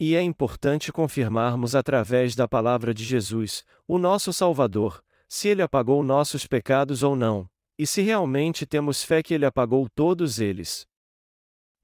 [0.00, 6.02] E é importante confirmarmos através da palavra de Jesus, o nosso Salvador, se ele apagou
[6.02, 10.86] nossos pecados ou não, e se realmente temos fé que ele apagou todos eles.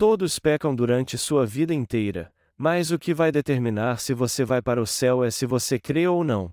[0.02, 4.82] Todos pecam durante sua vida inteira, mas o que vai determinar se você vai para
[4.82, 6.52] o céu é se você crê ou não.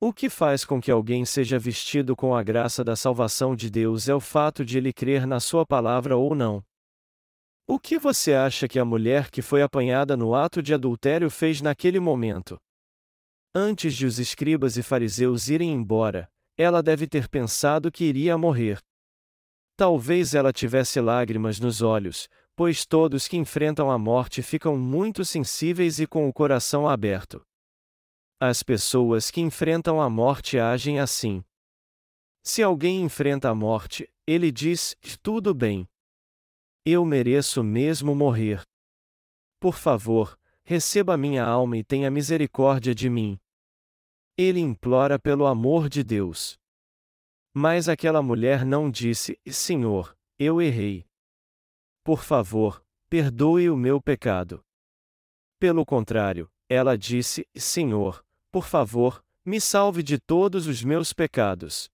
[0.00, 4.08] O que faz com que alguém seja vestido com a graça da salvação de Deus
[4.08, 6.64] é o fato de ele crer na sua palavra ou não.
[7.66, 11.60] O que você acha que a mulher que foi apanhada no ato de adultério fez
[11.60, 12.56] naquele momento?
[13.52, 18.80] Antes de os escribas e fariseus irem embora, ela deve ter pensado que iria morrer.
[19.76, 26.00] Talvez ela tivesse lágrimas nos olhos, pois todos que enfrentam a morte ficam muito sensíveis
[26.00, 27.44] e com o coração aberto.
[28.40, 31.44] As pessoas que enfrentam a morte agem assim.
[32.42, 35.86] Se alguém enfrenta a morte, ele diz: tudo bem.
[36.84, 38.62] Eu mereço mesmo morrer.
[39.60, 43.38] Por favor, receba minha alma e tenha misericórdia de mim.
[44.38, 46.58] Ele implora pelo amor de Deus.
[47.58, 51.06] Mas aquela mulher não disse: Senhor, eu errei.
[52.04, 54.62] Por favor, perdoe o meu pecado.
[55.58, 61.90] Pelo contrário, ela disse: Senhor, por favor, me salve de todos os meus pecados.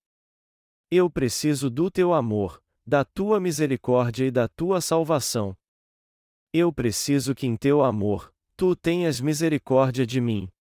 [0.90, 5.56] Eu preciso do teu amor, da tua misericórdia e da tua salvação.
[6.52, 10.51] Eu preciso que em teu amor, tu tenhas misericórdia de mim.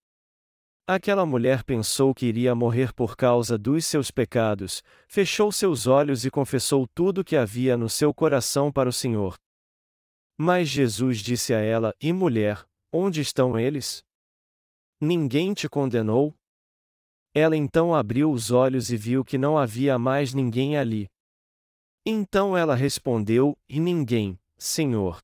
[0.88, 6.32] Aquela mulher pensou que iria morrer por causa dos seus pecados, fechou seus olhos e
[6.32, 9.38] confessou tudo o que havia no seu coração para o Senhor.
[10.38, 14.04] Mas Jesus disse a ela: E mulher, onde estão eles?
[15.00, 16.34] Ninguém te condenou?
[17.34, 21.08] Ela então abriu os olhos e viu que não havia mais ninguém ali.
[22.06, 25.20] Então ela respondeu: E ninguém, Senhor.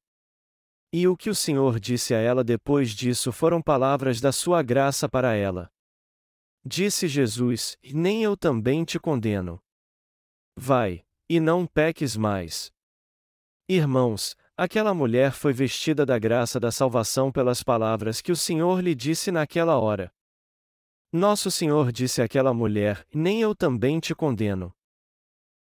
[1.00, 5.08] E o que o Senhor disse a ela depois disso foram palavras da sua graça
[5.08, 5.72] para ela.
[6.66, 9.62] Disse Jesus: Nem eu também te condeno.
[10.58, 12.72] Vai, e não peques mais.
[13.70, 18.96] Irmãos, aquela mulher foi vestida da graça da salvação pelas palavras que o Senhor lhe
[18.96, 20.12] disse naquela hora.
[21.14, 24.74] Nosso Senhor disse àquela mulher: Nem eu também te condeno.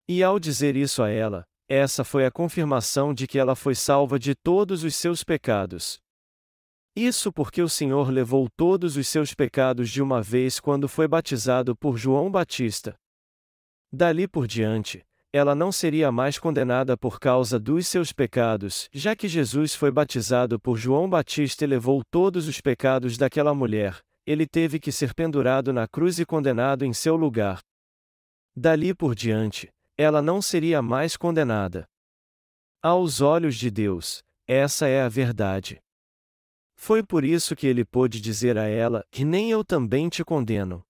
[0.09, 4.19] E ao dizer isso a ela, essa foi a confirmação de que ela foi salva
[4.19, 5.99] de todos os seus pecados.
[6.95, 11.77] Isso porque o Senhor levou todos os seus pecados de uma vez quando foi batizado
[11.77, 12.97] por João Batista.
[13.93, 19.29] Dali por diante, ela não seria mais condenada por causa dos seus pecados, já que
[19.29, 24.81] Jesus foi batizado por João Batista e levou todos os pecados daquela mulher, ele teve
[24.81, 27.61] que ser pendurado na cruz e condenado em seu lugar.
[28.57, 31.89] Dali por diante, ela não seria mais condenada.
[32.83, 35.83] Aos olhos de Deus, essa é a verdade.
[36.77, 40.85] Foi por isso que ele pôde dizer a ela: E nem eu também te condeno.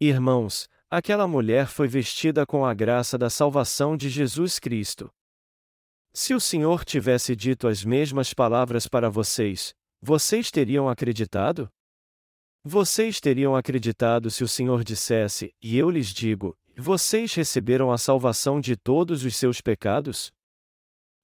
[0.00, 5.12] Irmãos, aquela mulher foi vestida com a graça da salvação de Jesus Cristo.
[6.12, 11.70] Se o Senhor tivesse dito as mesmas palavras para vocês, vocês teriam acreditado?
[12.64, 18.60] Vocês teriam acreditado se o Senhor dissesse: E eu lhes digo, vocês receberam a salvação
[18.60, 20.32] de todos os seus pecados?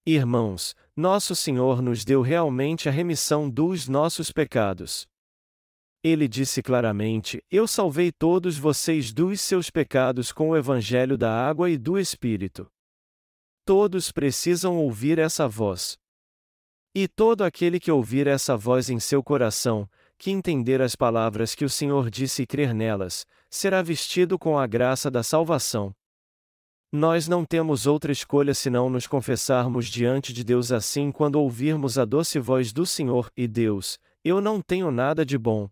[0.07, 5.07] Irmãos, nosso Senhor nos deu realmente a remissão dos nossos pecados.
[6.03, 11.71] Ele disse claramente: Eu salvei todos vocês dos seus pecados com o Evangelho da água
[11.71, 12.67] e do Espírito.
[13.65, 15.97] Todos precisam ouvir essa voz.
[16.95, 19.89] E todo aquele que ouvir essa voz em seu coração,
[20.23, 24.69] que entender as palavras que o Senhor disse e crer nelas, será vestido com a
[24.69, 25.93] graça da salvação.
[26.93, 32.05] Nós não temos outra escolha senão nos confessarmos diante de Deus assim quando ouvirmos a
[32.05, 35.69] doce voz do Senhor e Deus, eu não tenho nada de bom.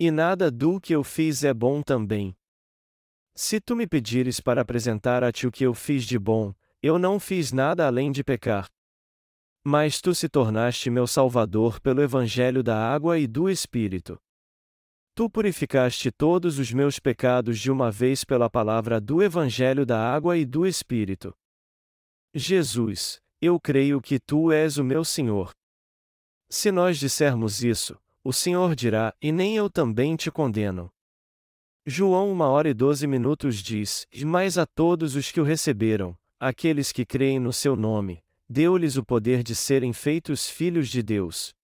[0.00, 2.34] E nada do que eu fiz é bom também.
[3.34, 6.98] Se tu me pedires para apresentar a ti o que eu fiz de bom, eu
[6.98, 8.66] não fiz nada além de pecar.
[9.64, 14.18] Mas tu se tornaste meu Salvador pelo Evangelho da água e do Espírito.
[15.14, 20.36] Tu purificaste todos os meus pecados de uma vez pela palavra do Evangelho da água
[20.36, 21.32] e do Espírito.
[22.34, 25.52] Jesus, eu creio que tu és o meu Senhor.
[26.48, 30.90] Se nós dissermos isso, o Senhor dirá: E nem eu também te condeno.
[31.86, 36.90] João 1 hora e 12 minutos diz: Mas a todos os que o receberam, aqueles
[36.90, 41.54] que creem no seu nome, deu-lhes o poder de serem feitos filhos de Deus.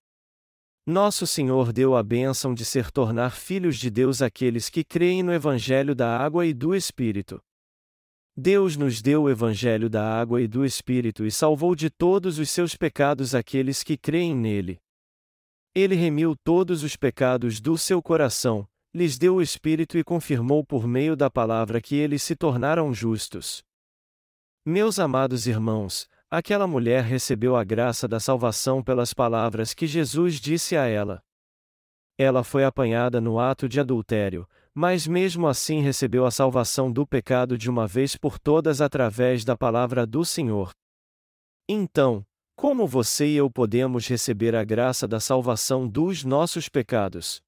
[0.86, 5.30] Nosso Senhor deu a bênção de ser tornar filhos de Deus aqueles que creem no
[5.30, 7.38] Evangelho da água e do Espírito.
[8.34, 12.48] Deus nos deu o Evangelho da água e do Espírito e salvou de todos os
[12.48, 14.78] seus pecados aqueles que creem nele.
[15.74, 20.88] Ele remiu todos os pecados do seu coração, lhes deu o Espírito e confirmou por
[20.88, 23.62] meio da palavra que eles se tornaram justos.
[24.64, 30.76] Meus amados irmãos, Aquela mulher recebeu a graça da salvação pelas palavras que Jesus disse
[30.76, 31.22] a ela.
[32.18, 37.56] Ela foi apanhada no ato de adultério, mas mesmo assim recebeu a salvação do pecado
[37.56, 40.72] de uma vez por todas através da palavra do Senhor.
[41.66, 47.40] Então, como você e eu podemos receber a graça da salvação dos nossos pecados?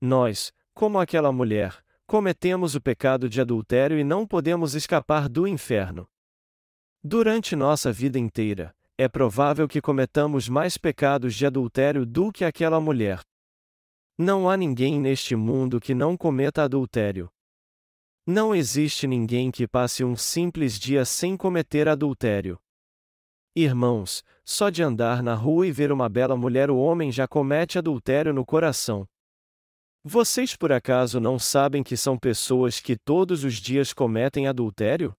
[0.00, 6.06] Nós, como aquela mulher, cometemos o pecado de adultério e não podemos escapar do inferno.
[7.02, 12.78] Durante nossa vida inteira, é provável que cometamos mais pecados de adultério do que aquela
[12.78, 13.22] mulher.
[14.18, 17.30] Não há ninguém neste mundo que não cometa adultério.
[18.26, 22.60] Não existe ninguém que passe um simples dia sem cometer adultério.
[23.56, 27.78] Irmãos, só de andar na rua e ver uma bela mulher o homem já comete
[27.78, 29.06] adultério no coração.
[30.04, 35.14] Vocês por acaso não sabem que são pessoas que todos os dias cometem adultério?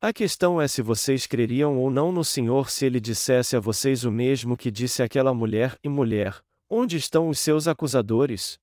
[0.00, 4.04] A questão é se vocês creriam ou não no Senhor se ele dissesse a vocês
[4.04, 8.60] o mesmo que disse aquela mulher e mulher: Onde estão os seus acusadores?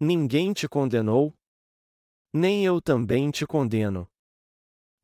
[0.00, 1.34] Ninguém te condenou?
[2.32, 4.08] Nem eu também te condeno.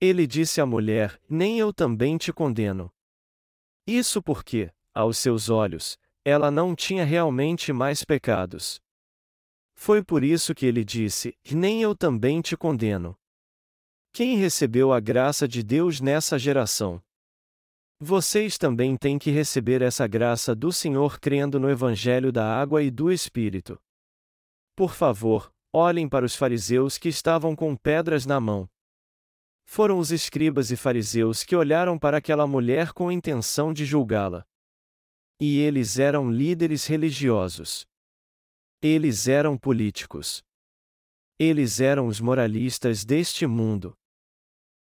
[0.01, 2.91] Ele disse à mulher: Nem eu também te condeno.
[3.87, 8.81] Isso porque, aos seus olhos, ela não tinha realmente mais pecados.
[9.75, 13.19] Foi por isso que ele disse: Nem eu também te condeno.
[14.17, 17.03] Quem recebeu a graça de Deus nessa geração?
[18.01, 22.91] Vocês também têm que receber essa graça do Senhor crendo no Evangelho da Água e
[22.91, 23.79] do Espírito.
[24.75, 28.67] Por favor, olhem para os fariseus que estavam com pedras na mão.
[29.67, 34.47] Foram os escribas e fariseus que olharam para aquela mulher com a intenção de julgá-la.
[35.39, 37.85] E eles eram líderes religiosos.
[38.81, 40.43] Eles eram políticos.
[41.39, 43.95] Eles eram os moralistas deste mundo.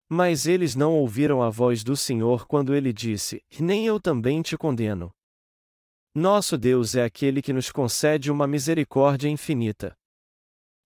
[0.08, 4.56] Mas eles não ouviram a voz do Senhor quando ele disse: Nem eu também te
[4.56, 5.12] condeno.
[6.14, 9.96] Nosso Deus é aquele que nos concede uma misericórdia infinita.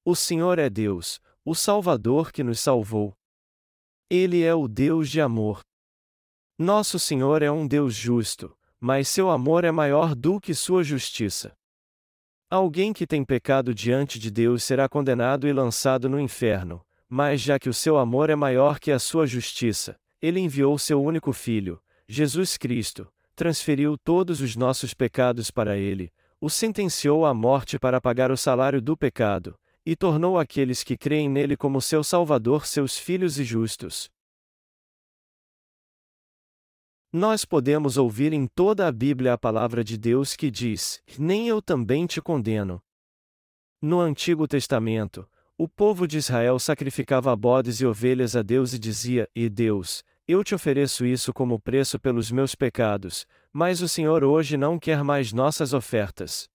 [0.04, 3.14] O Senhor é Deus, o Salvador que nos salvou.
[4.08, 5.60] Ele é o Deus de amor.
[6.58, 11.54] Nosso Senhor é um Deus justo, mas seu amor é maior do que sua justiça.
[12.50, 17.58] Alguém que tem pecado diante de Deus será condenado e lançado no inferno, mas já
[17.58, 21.80] que o seu amor é maior que a sua justiça, ele enviou seu único filho,
[22.06, 28.30] Jesus Cristo, transferiu todos os nossos pecados para ele, o sentenciou à morte para pagar
[28.30, 33.38] o salário do pecado, e tornou aqueles que creem nele como seu Salvador seus filhos
[33.38, 34.10] e justos.
[37.10, 41.62] Nós podemos ouvir em toda a Bíblia a palavra de Deus que diz: Nem eu
[41.62, 42.82] também te condeno.
[43.80, 45.26] No Antigo Testamento,
[45.58, 50.44] o povo de Israel sacrificava bodes e ovelhas a Deus e dizia: E Deus, eu
[50.44, 55.32] te ofereço isso como preço pelos meus pecados, mas o Senhor hoje não quer mais
[55.32, 56.48] nossas ofertas.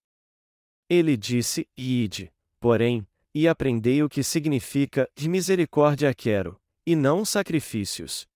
[0.88, 8.26] Ele disse: Ide, porém, e aprendei o que significa de misericórdia quero, e não sacrifícios.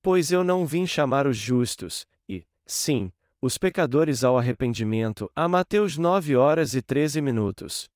[0.00, 3.10] Pois eu não vim chamar os justos, e, sim,
[3.40, 5.28] os pecadores ao arrependimento.
[5.34, 7.91] A Mateus 9 horas e 13 minutos.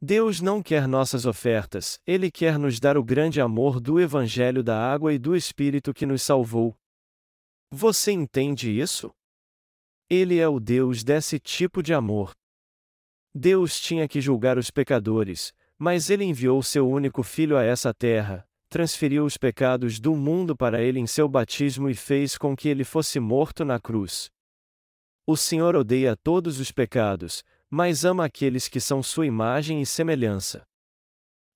[0.00, 4.78] Deus não quer nossas ofertas, Ele quer nos dar o grande amor do Evangelho da
[4.78, 6.76] água e do Espírito que nos salvou.
[7.68, 9.10] Você entende isso?
[10.08, 12.32] Ele é o Deus desse tipo de amor.
[13.34, 18.48] Deus tinha que julgar os pecadores, mas ele enviou seu único filho a essa terra,
[18.68, 22.84] transferiu os pecados do mundo para ele em seu batismo e fez com que ele
[22.84, 24.30] fosse morto na cruz.
[25.26, 30.62] O Senhor odeia todos os pecados, mas ama aqueles que são sua imagem e semelhança.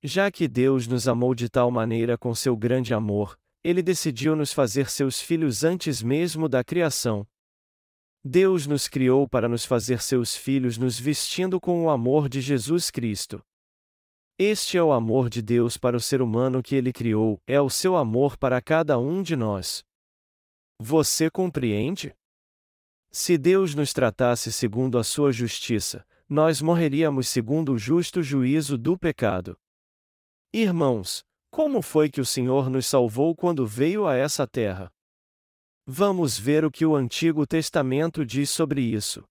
[0.02, 4.52] Já que Deus nos amou de tal maneira com seu grande amor, ele decidiu nos
[4.52, 7.26] fazer seus filhos antes mesmo da criação,
[8.24, 12.88] Deus nos criou para nos fazer seus filhos nos vestindo com o amor de Jesus
[12.88, 13.42] Cristo.
[14.38, 17.68] Este é o amor de Deus para o ser humano que ele criou, é o
[17.68, 19.82] seu amor para cada um de nós.
[20.80, 22.14] Você compreende?
[23.14, 28.96] Se Deus nos tratasse segundo a sua justiça, nós morreríamos segundo o justo juízo do
[28.96, 29.54] pecado.
[30.50, 34.90] Irmãos, como foi que o Senhor nos salvou quando veio a essa terra?
[35.86, 39.22] Vamos ver o que o Antigo Testamento diz sobre isso.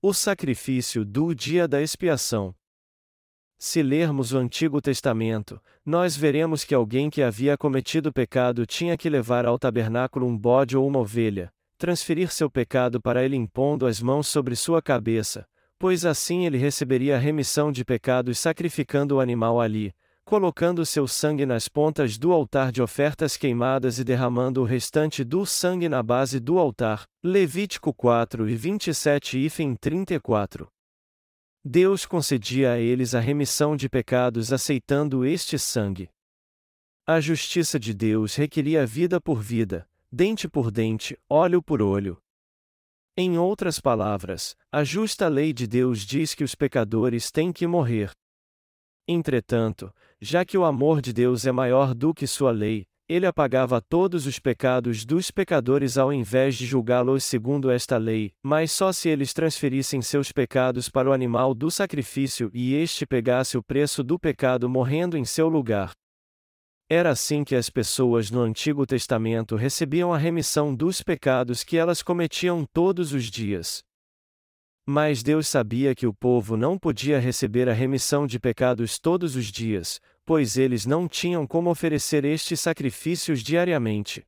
[0.00, 2.54] O sacrifício do dia da expiação.
[3.58, 9.08] Se lermos o Antigo Testamento, nós veremos que alguém que havia cometido pecado tinha que
[9.08, 14.00] levar ao tabernáculo um bode ou uma ovelha, transferir seu pecado para ele impondo as
[14.00, 15.46] mãos sobre sua cabeça,
[15.78, 19.94] pois assim ele receberia a remissão de pecados sacrificando o animal ali,
[20.26, 25.46] colocando seu sangue nas pontas do altar de ofertas queimadas e derramando o restante do
[25.46, 27.04] sangue na base do altar.
[27.24, 30.75] Levítico 4 e 27 e 34.
[31.68, 36.08] Deus concedia a eles a remissão de pecados aceitando este sangue.
[37.04, 42.22] A justiça de Deus requeria vida por vida, dente por dente, olho por olho.
[43.16, 48.12] Em outras palavras, a justa lei de Deus diz que os pecadores têm que morrer.
[49.08, 53.80] Entretanto, já que o amor de Deus é maior do que sua lei, ele apagava
[53.80, 59.08] todos os pecados dos pecadores ao invés de julgá-los segundo esta lei, mas só se
[59.08, 64.18] eles transferissem seus pecados para o animal do sacrifício e este pegasse o preço do
[64.18, 65.92] pecado morrendo em seu lugar.
[66.88, 72.02] Era assim que as pessoas no Antigo Testamento recebiam a remissão dos pecados que elas
[72.02, 73.82] cometiam todos os dias.
[74.88, 79.46] Mas Deus sabia que o povo não podia receber a remissão de pecados todos os
[79.46, 84.26] dias, pois eles não tinham como oferecer estes sacrifícios diariamente.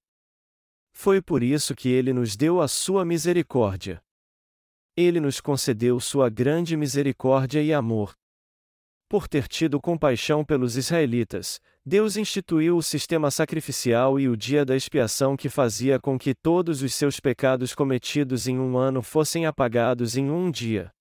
[0.93, 4.01] Foi por isso que ele nos deu a sua misericórdia.
[4.97, 8.15] Ele nos concedeu sua grande misericórdia e amor.
[9.09, 14.77] Por ter tido compaixão pelos israelitas, Deus instituiu o sistema sacrificial e o dia da
[14.77, 20.17] expiação que fazia com que todos os seus pecados cometidos em um ano fossem apagados
[20.17, 20.93] em um dia.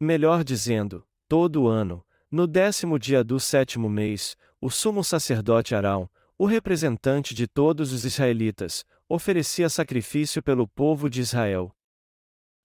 [0.00, 6.08] Melhor dizendo, todo ano, no décimo dia do sétimo mês, o sumo sacerdote Arão,
[6.38, 11.74] o representante de todos os israelitas, oferecia sacrifício pelo povo de Israel.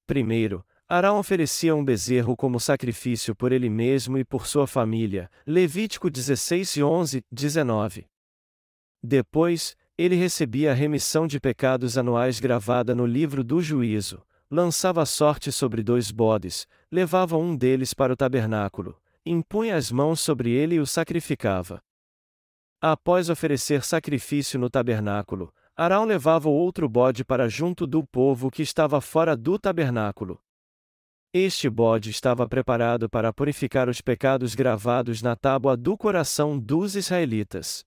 [0.05, 5.31] Primeiro, Arão oferecia um bezerro como sacrifício por ele mesmo e por sua família.
[5.47, 8.05] Levítico 16 e 11, 19.
[9.01, 15.51] Depois, ele recebia a remissão de pecados anuais gravada no livro do juízo, lançava sorte
[15.51, 18.95] sobre dois bodes, levava um deles para o tabernáculo,
[19.25, 21.81] impunha as mãos sobre ele e o sacrificava.
[22.79, 28.61] Após oferecer sacrifício no tabernáculo, Arão levava o outro bode para junto do povo que
[28.61, 30.39] estava fora do tabernáculo.
[31.33, 37.83] Este bode estava preparado para purificar os pecados gravados na tábua do coração dos israelitas.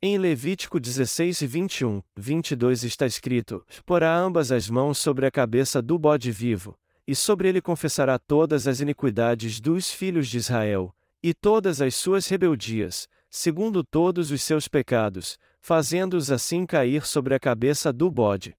[0.00, 5.82] Em Levítico 16 e 21, 22 está escrito: Porá ambas as mãos sobre a cabeça
[5.82, 11.32] do bode vivo, e sobre ele confessará todas as iniquidades dos filhos de Israel, e
[11.32, 17.92] todas as suas rebeldias, segundo todos os seus pecados, fazendo-os assim cair sobre a cabeça
[17.92, 18.56] do bode.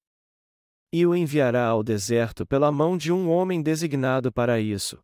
[0.92, 5.00] E o enviará ao deserto pela mão de um homem designado para isso.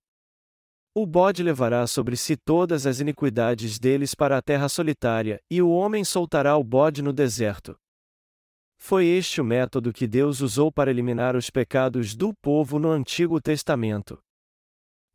[0.95, 5.69] O bode levará sobre si todas as iniquidades deles para a terra solitária, e o
[5.69, 7.75] homem soltará o bode no deserto.
[8.85, 13.39] Foi este o método que Deus usou para eliminar os pecados do povo no Antigo
[13.39, 14.21] Testamento.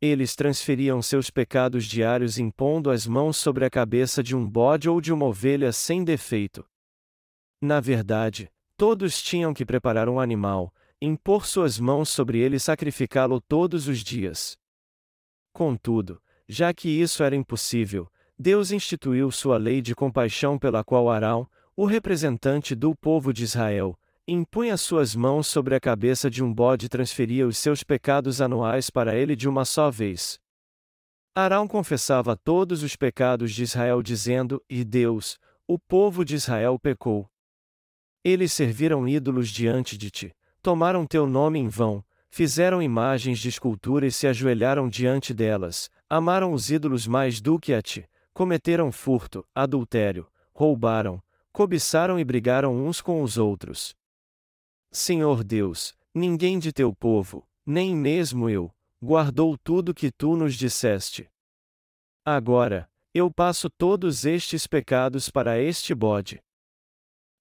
[0.01, 4.99] Eles transferiam seus pecados diários impondo as mãos sobre a cabeça de um bode ou
[4.99, 6.65] de uma ovelha sem defeito.
[7.61, 13.39] Na verdade, todos tinham que preparar um animal, impor suas mãos sobre ele e sacrificá-lo
[13.39, 14.57] todos os dias.
[15.53, 21.47] Contudo, já que isso era impossível, Deus instituiu sua lei de compaixão pela qual Arão,
[21.81, 26.87] o representante do povo de Israel, impunha suas mãos sobre a cabeça de um bode
[26.87, 30.37] e transferia os seus pecados anuais para ele de uma só vez.
[31.33, 37.29] Arão confessava todos os pecados de Israel dizendo: E Deus, o povo de Israel pecou.
[38.25, 44.05] Eles serviram ídolos diante de ti, tomaram teu nome em vão, Fizeram imagens de escultura
[44.05, 49.45] e se ajoelharam diante delas, amaram os ídolos mais do que a ti, cometeram furto,
[49.55, 53.95] adultério, roubaram, cobiçaram e brigaram uns com os outros.
[54.91, 61.29] Senhor Deus, ninguém de teu povo, nem mesmo eu, guardou tudo que tu nos disseste.
[62.25, 66.41] Agora, eu passo todos estes pecados para este bode.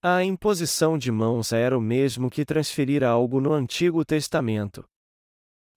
[0.02, 4.88] A imposição de mãos era o mesmo que transferir algo no Antigo Testamento.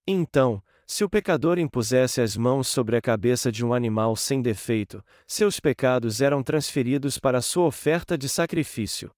[0.06, 0.62] Então,
[0.92, 5.58] se o pecador impusesse as mãos sobre a cabeça de um animal sem defeito, seus
[5.58, 9.10] pecados eram transferidos para sua oferta de sacrifício.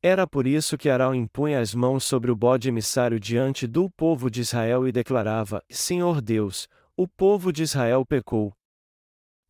[0.00, 4.30] Era por isso que Arão impunha as mãos sobre o bode emissário diante do povo
[4.30, 8.54] de Israel e declarava: Senhor Deus, o povo de Israel pecou.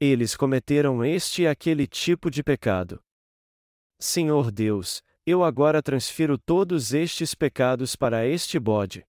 [0.01, 2.99] Eles cometeram este e aquele tipo de pecado.
[4.01, 9.05] Senhor Deus, eu agora transfiro todos estes pecados para este bode.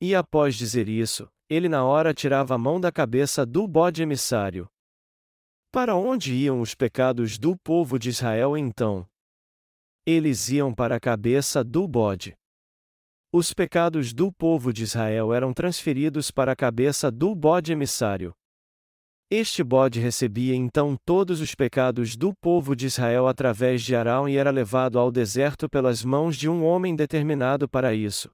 [0.00, 4.68] E após dizer isso, ele na hora tirava a mão da cabeça do bode emissário.
[5.72, 9.06] Para onde iam os pecados do povo de Israel então?
[10.04, 12.36] Eles iam para a cabeça do bode.
[13.32, 18.32] Os pecados do povo de Israel eram transferidos para a cabeça do bode emissário.
[19.30, 24.36] Este bode recebia então todos os pecados do povo de Israel através de Arão e
[24.36, 28.30] era levado ao deserto pelas mãos de um homem determinado para isso.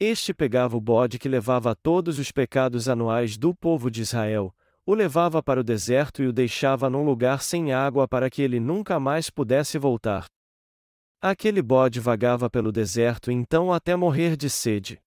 [0.00, 4.54] Este pegava o bode que levava todos os pecados anuais do povo de Israel,
[4.86, 8.60] o levava para o deserto e o deixava num lugar sem água para que ele
[8.60, 10.26] nunca mais pudesse voltar.
[11.20, 15.00] Aquele bode vagava pelo deserto então até morrer de sede.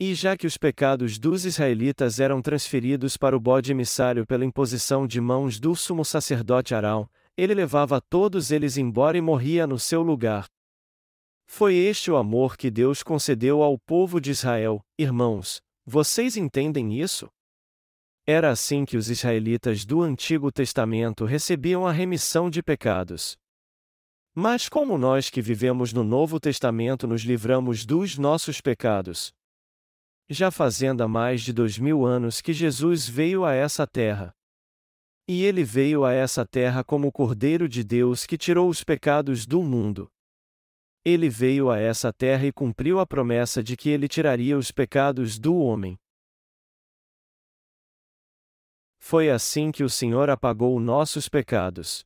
[0.00, 5.06] E já que os pecados dos israelitas eram transferidos para o bode emissário pela imposição
[5.06, 10.00] de mãos do sumo sacerdote Arão, ele levava todos eles embora e morria no seu
[10.00, 10.46] lugar.
[11.52, 17.28] Foi este o amor que Deus concedeu ao povo de Israel, irmãos, vocês entendem isso?
[18.24, 23.36] Era assim que os israelitas do Antigo Testamento recebiam a remissão de pecados.
[24.32, 29.32] Mas como nós que vivemos no Novo Testamento nos livramos dos nossos pecados,
[30.30, 34.32] já fazendo há mais de dois mil anos que Jesus veio a essa terra.
[35.28, 39.44] E ele veio a essa terra como o Cordeiro de Deus que tirou os pecados
[39.46, 40.08] do mundo.
[41.04, 45.38] Ele veio a essa terra e cumpriu a promessa de que ele tiraria os pecados
[45.38, 45.98] do homem.
[48.98, 52.04] Foi assim que o Senhor apagou nossos pecados.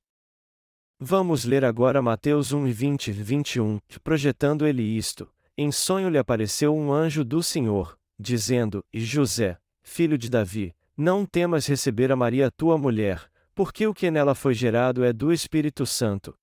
[0.98, 5.28] Vamos ler agora Mateus 1 e 20 21, projetando ele isto.
[5.58, 11.66] Em sonho lhe apareceu um anjo do Senhor, dizendo: José, filho de Davi, não temas
[11.66, 16.34] receber a Maria tua mulher, porque o que nela foi gerado é do Espírito Santo.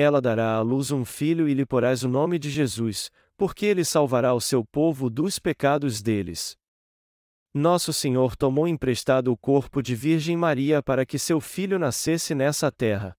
[0.00, 3.84] Ela dará à luz um filho e lhe porás o nome de Jesus, porque ele
[3.84, 6.56] salvará o seu povo dos pecados deles.
[7.52, 12.70] Nosso Senhor tomou emprestado o corpo de Virgem Maria para que seu filho nascesse nessa
[12.70, 13.16] terra.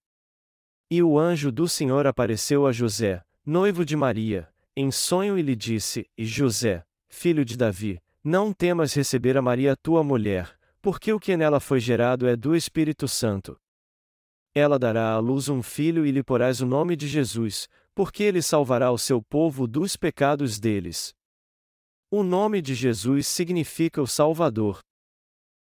[0.90, 5.58] E o anjo do Senhor apareceu a José, noivo de Maria, em sonho e lhe
[5.58, 11.20] disse: E José, filho de Davi, não temas receber a Maria tua mulher, porque o
[11.20, 13.60] que nela foi gerado é do Espírito Santo.
[14.54, 18.41] Ela dará à luz um filho e lhe porás o nome de Jesus, porque ele
[18.41, 21.14] salvará o seu povo dos pecados deles.
[22.10, 24.80] O nome de Jesus significa o Salvador.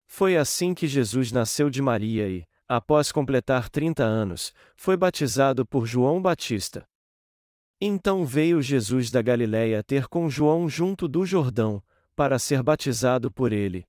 [0.07, 5.87] Foi assim que Jesus nasceu de Maria e, após completar 30 anos, foi batizado por
[5.87, 6.87] João Batista.
[7.81, 11.83] Então veio Jesus da Galiléia ter com João junto do Jordão,
[12.14, 13.87] para ser batizado por ele.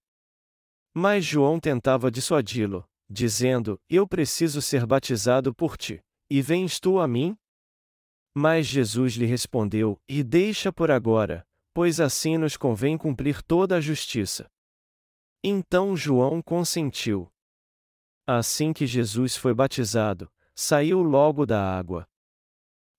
[0.93, 7.07] Mas João tentava dissuadi-lo, dizendo: Eu preciso ser batizado por ti, e vens tu a
[7.07, 7.37] mim?
[8.35, 13.81] Mas Jesus lhe respondeu: E deixa por agora, pois assim nos convém cumprir toda a
[13.81, 14.49] justiça.
[15.43, 17.31] Então João consentiu.
[18.25, 22.07] Assim que Jesus foi batizado, saiu logo da água.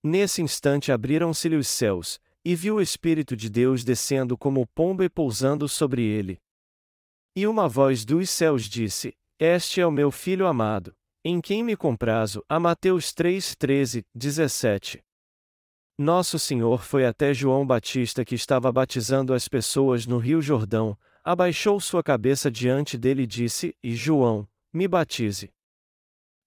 [0.03, 5.09] Nesse instante abriram-se-lhe os céus, e viu o Espírito de Deus descendo como pomba e
[5.11, 6.41] pousando sobre ele.
[7.37, 10.93] E uma voz dos céus disse: Este é o meu filho amado,
[11.25, 12.45] em quem me comprazo.
[12.49, 15.01] A Mateus 3, 13, 17.
[15.97, 21.79] Nosso Senhor foi até João Batista que estava batizando as pessoas no Rio Jordão, abaixou
[21.79, 25.53] sua cabeça diante dele e disse: E João, me batize.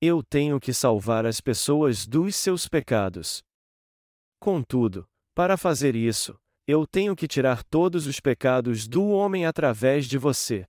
[0.01, 3.41] Eu tenho que salvar as pessoas dos seus pecados.
[4.37, 6.37] Contudo, para fazer isso,
[6.67, 10.67] eu tenho que tirar todos os pecados do homem através de você.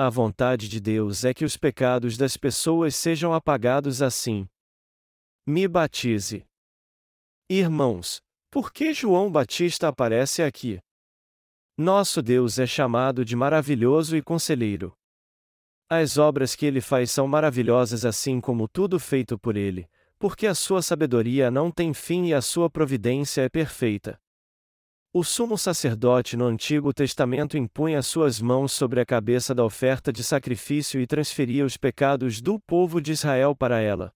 [0.00, 4.48] A vontade de Deus é que os pecados das pessoas sejam apagados assim.
[5.44, 6.46] Me batize.
[7.50, 10.78] Irmãos, por que João Batista aparece aqui?
[11.76, 14.92] Nosso Deus é chamado de maravilhoso e conselheiro.
[15.90, 20.54] As obras que ele faz são maravilhosas assim como tudo feito por ele, porque a
[20.54, 24.16] sua sabedoria não tem fim e a sua providência é perfeita.
[25.10, 30.22] O sumo sacerdote no Antigo Testamento impunha suas mãos sobre a cabeça da oferta de
[30.22, 34.12] sacrifício e transferia os pecados do povo de Israel para ela.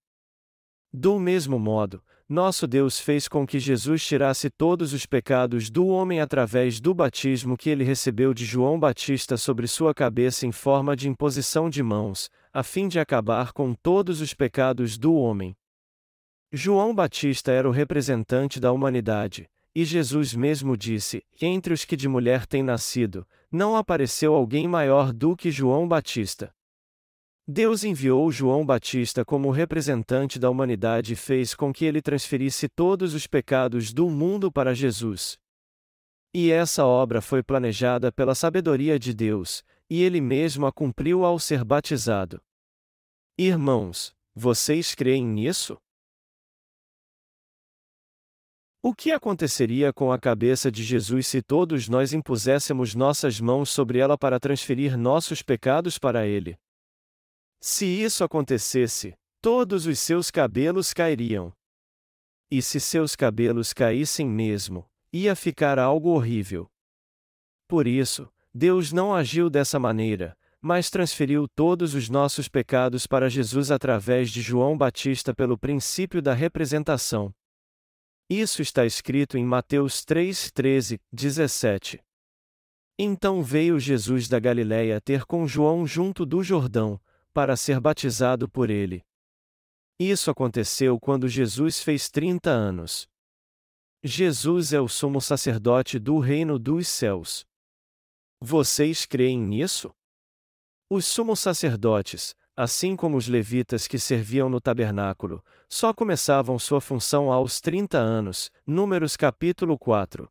[0.93, 6.21] Do mesmo modo, nosso Deus fez com que Jesus tirasse todos os pecados do homem
[6.21, 11.09] através do batismo que ele recebeu de João Batista sobre sua cabeça em forma de
[11.09, 15.55] imposição de mãos, a fim de acabar com todos os pecados do homem.
[16.51, 22.07] João Batista era o representante da humanidade, e Jesus mesmo disse: Entre os que de
[22.07, 26.53] mulher têm nascido, não apareceu alguém maior do que João Batista.
[27.45, 33.13] Deus enviou João Batista como representante da humanidade e fez com que ele transferisse todos
[33.13, 35.37] os pecados do mundo para Jesus.
[36.33, 41.37] E essa obra foi planejada pela sabedoria de Deus, e ele mesmo a cumpriu ao
[41.37, 42.41] ser batizado.
[43.37, 45.77] Irmãos, vocês creem nisso?
[48.85, 53.97] O que aconteceria com a cabeça de Jesus se todos nós impuséssemos nossas mãos sobre
[53.99, 56.57] ela para transferir nossos pecados para ele?
[57.61, 61.53] Se isso acontecesse, todos os seus cabelos cairiam.
[62.51, 66.69] E se seus cabelos caíssem mesmo, ia ficar algo horrível.
[67.69, 73.71] Por isso, Deus não agiu dessa maneira, mas transferiu todos os nossos pecados para Jesus
[73.71, 77.33] através de João Batista pelo princípio da representação.
[78.29, 82.03] Isso está escrito em Mateus 3, 13, 17.
[82.97, 86.99] Então veio Jesus da Galiléia ter com João junto do Jordão,
[87.33, 89.03] para ser batizado por ele.
[89.99, 93.07] Isso aconteceu quando Jesus fez 30 anos.
[94.03, 97.45] Jesus é o sumo sacerdote do reino dos céus.
[98.39, 99.93] Vocês creem nisso?
[100.89, 107.31] Os sumos sacerdotes, assim como os levitas que serviam no tabernáculo, só começavam sua função
[107.31, 110.29] aos 30 anos, Números capítulo 4.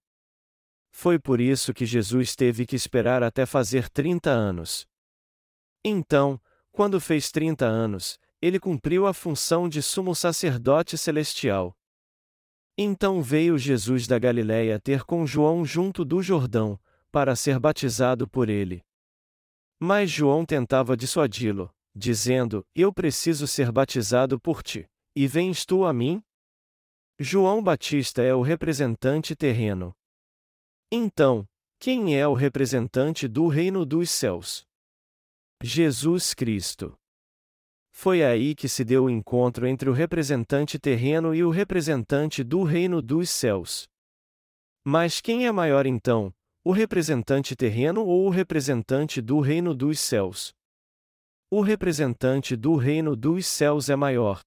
[0.90, 4.86] Foi por isso que Jesus teve que esperar até fazer 30 anos.
[5.84, 11.76] Então, quando fez 30 anos, ele cumpriu a função de sumo sacerdote celestial.
[12.76, 16.78] Então veio Jesus da Galiléia ter com João junto do Jordão,
[17.10, 18.82] para ser batizado por ele.
[19.78, 25.92] Mas João tentava dissuadi-lo, dizendo: Eu preciso ser batizado por ti, e vens tu a
[25.92, 26.22] mim?
[27.18, 29.94] João Batista é o representante terreno.
[30.90, 31.46] Então,
[31.78, 34.64] Quem é o representante do reino dos céus?
[35.60, 36.96] Jesus Cristo.
[37.90, 42.62] Foi aí que se deu o encontro entre o representante terreno e o representante do
[42.62, 43.88] reino dos céus.
[44.84, 46.32] Mas quem é maior então,
[46.64, 50.54] o representante terreno ou o representante do reino dos céus?
[51.54, 54.40] O representante do reino dos céus é maior.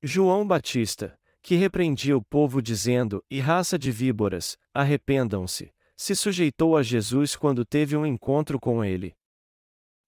[0.00, 6.84] João Batista, que repreendia o povo dizendo: E raça de víboras, arrependam-se, se sujeitou a
[6.84, 9.12] Jesus quando teve um encontro com ele.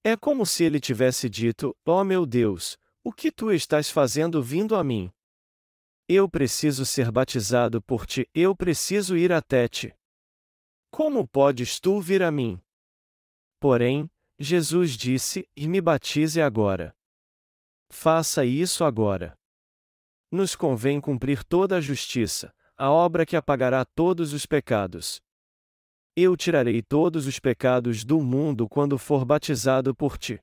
[0.04, 4.40] É como se ele tivesse dito: Ó oh meu Deus, o que tu estás fazendo
[4.40, 5.10] vindo a mim?
[6.08, 9.92] Eu preciso ser batizado por ti, eu preciso ir até ti.
[10.88, 12.60] Como podes tu vir a mim?
[13.58, 16.94] Porém, Jesus disse: E me batize agora.
[17.88, 19.38] Faça isso agora.
[20.30, 25.22] Nos convém cumprir toda a justiça, a obra que apagará todos os pecados.
[26.14, 30.40] Eu tirarei todos os pecados do mundo quando for batizado por ti.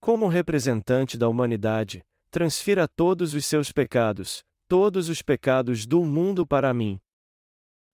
[0.00, 6.72] Como representante da humanidade, transfira todos os seus pecados, todos os pecados do mundo para
[6.74, 7.00] mim.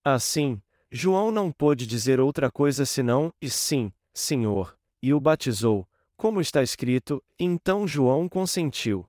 [0.05, 5.87] Assim, João não pôde dizer outra coisa senão, e sim, Senhor, e o batizou,
[6.17, 9.07] como está escrito, então João consentiu.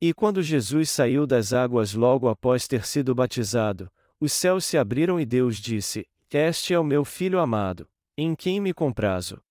[0.00, 3.90] E quando Jesus saiu das águas logo após ter sido batizado,
[4.20, 8.60] os céus se abriram e Deus disse: este é o meu filho amado, em quem
[8.60, 9.42] me comprazo.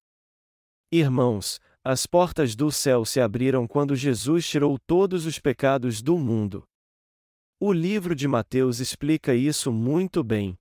[0.89, 6.65] Irmãos, as portas do céu se abriram quando Jesus tirou todos os pecados do mundo.
[7.59, 10.57] O livro de Mateus explica isso muito bem.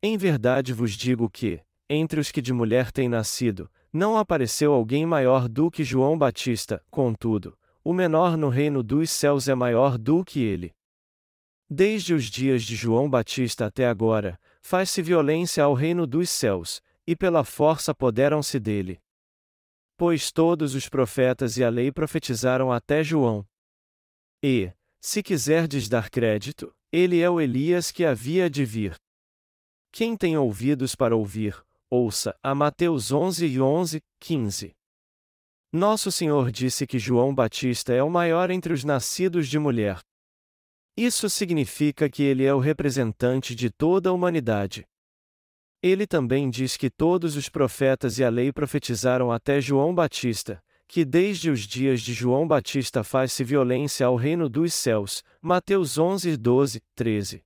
[0.00, 5.06] Em verdade vos digo que, entre os que de mulher têm nascido, não apareceu alguém
[5.06, 10.24] maior do que João Batista, contudo, o menor no reino dos céus é maior do
[10.24, 10.74] que ele.
[11.70, 17.16] Desde os dias de João Batista até agora, faz-se violência ao reino dos céus, e
[17.16, 19.00] pela força apoderam-se dele.
[19.96, 23.46] Pois todos os profetas e a lei profetizaram até João.
[24.42, 28.96] E, se quiserdes dar crédito, ele é o Elias que havia de vir.
[29.90, 34.72] Quem tem ouvidos para ouvir, ouça, a Mateus 11 e 11, 15.
[35.72, 40.00] Nosso Senhor disse que João Batista é o maior entre os nascidos de mulher.
[40.96, 44.84] Isso significa que ele é o representante de toda a humanidade.
[45.82, 51.04] Ele também diz que todos os profetas e a lei profetizaram até João Batista, que
[51.04, 55.22] desde os dias de João Batista faz-se violência ao reino dos céus.
[55.40, 57.44] Mateus 11, 12, 13.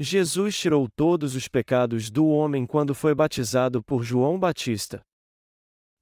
[0.00, 5.02] Jesus tirou todos os pecados do homem quando foi batizado por João Batista.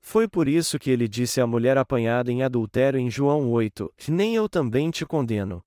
[0.03, 4.34] Foi por isso que ele disse à mulher apanhada em adultério em João 8: Nem
[4.36, 5.62] eu também te condeno.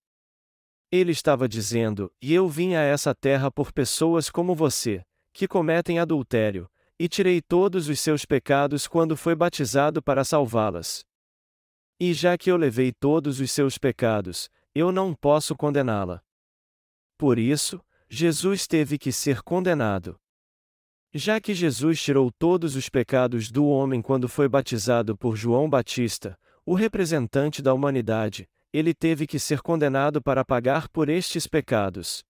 [0.92, 5.04] Ele estava dizendo: E eu vim a essa terra por pessoas como você,
[5.34, 6.70] que cometem adultério,
[7.00, 11.04] e tirei todos os seus pecados quando foi batizado para salvá-las.
[12.00, 16.22] E já que eu levei todos os seus pecados, eu não posso condená-la.
[17.18, 20.20] Por isso, Jesus teve que ser condenado.
[21.14, 26.36] Já que Jesus tirou todos os pecados do homem quando foi batizado por João Batista,
[26.66, 32.24] o representante da humanidade, ele teve que ser condenado para pagar por estes pecados.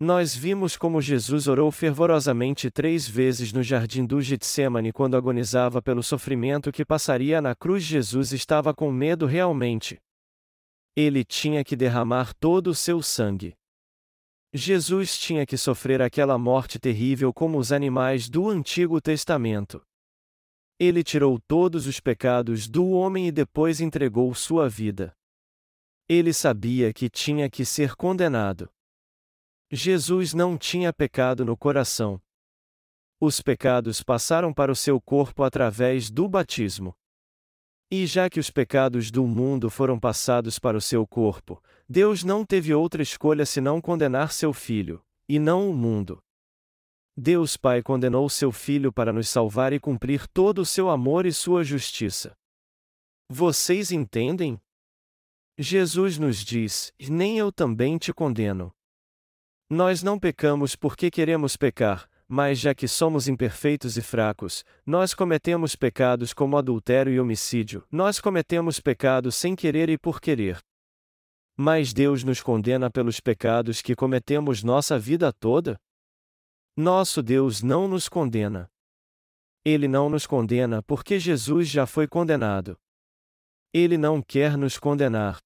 [0.00, 6.02] Nós vimos como Jesus orou fervorosamente três vezes no jardim do Getsemane quando agonizava pelo
[6.02, 7.82] sofrimento que passaria na cruz.
[7.82, 9.98] Jesus estava com medo realmente.
[10.96, 13.54] Ele tinha que derramar todo o seu sangue.
[14.52, 19.82] Jesus tinha que sofrer aquela morte terrível como os animais do Antigo Testamento.
[20.78, 25.12] Ele tirou todos os pecados do homem e depois entregou sua vida.
[26.08, 28.70] Ele sabia que tinha que ser condenado.
[29.70, 32.18] Jesus não tinha pecado no coração.
[33.20, 36.94] Os pecados passaram para o seu corpo através do batismo.
[37.90, 42.44] E já que os pecados do mundo foram passados para o seu corpo, Deus não
[42.44, 46.22] teve outra escolha senão condenar seu filho, e não o mundo.
[47.16, 51.32] Deus Pai condenou seu filho para nos salvar e cumprir todo o seu amor e
[51.32, 52.36] sua justiça.
[53.28, 54.60] Vocês entendem?
[55.58, 58.70] Jesus nos diz: Nem eu também te condeno.
[59.68, 65.74] Nós não pecamos porque queremos pecar, mas já que somos imperfeitos e fracos, nós cometemos
[65.74, 70.58] pecados como adultério e homicídio, nós cometemos pecados sem querer e por querer.
[71.60, 75.76] Mas Deus nos condena pelos pecados que cometemos nossa vida toda?
[76.76, 78.70] Nosso Deus não nos condena.
[79.64, 82.78] Ele não nos condena porque Jesus já foi condenado.
[83.74, 85.38] Ele não quer nos condenar.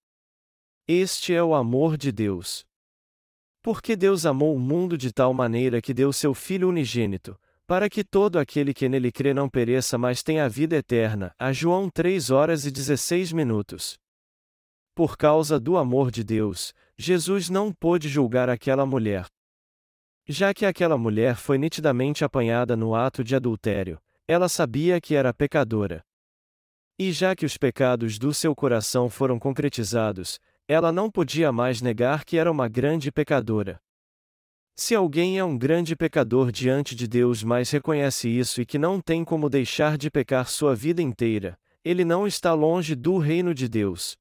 [0.86, 2.62] Este é o amor de Deus.
[3.62, 8.04] Porque Deus amou o mundo de tal maneira que deu seu Filho unigênito, para que
[8.04, 11.34] todo aquele que nele crê não pereça, mas tenha a vida eterna.
[11.38, 14.01] A João 3 horas e 16 minutos.
[14.95, 19.26] Por causa do amor de Deus, Jesus não pôde julgar aquela mulher.
[20.26, 25.32] Já que aquela mulher foi nitidamente apanhada no ato de adultério, ela sabia que era
[25.32, 26.05] pecadora.
[26.99, 30.38] E já que os pecados do seu coração foram concretizados,
[30.68, 33.80] ela não podia mais negar que era uma grande pecadora.
[34.76, 39.01] Se alguém é um grande pecador diante de Deus, mas reconhece isso e que não
[39.01, 43.68] tem como deixar de pecar sua vida inteira, ele não está longe do reino de
[43.68, 44.16] Deus.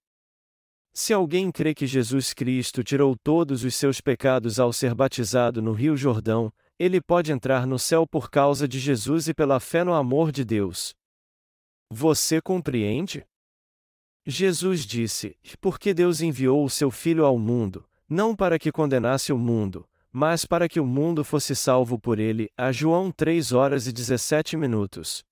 [0.93, 5.71] Se alguém crê que Jesus Cristo tirou todos os seus pecados ao ser batizado no
[5.71, 9.93] Rio Jordão, ele pode entrar no céu por causa de Jesus e pela fé no
[9.93, 10.93] amor de Deus.
[11.89, 13.25] Você compreende?
[14.25, 19.37] Jesus disse: Porque Deus enviou o seu Filho ao mundo, não para que condenasse o
[19.37, 22.49] mundo, mas para que o mundo fosse salvo por ele.
[22.57, 25.23] A João 3 horas e 17 minutos.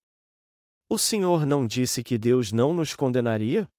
[0.87, 3.69] O Senhor não disse que Deus não nos condenaria?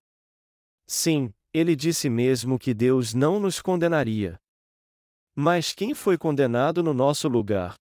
[0.87, 4.39] Sim, ele disse mesmo que Deus não nos condenaria.
[5.35, 7.75] Mas quem foi condenado no nosso lugar?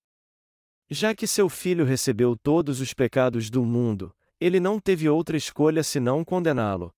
[0.89, 5.83] Já que seu filho recebeu todos os pecados do mundo, ele não teve outra escolha
[5.83, 6.91] senão condená-lo.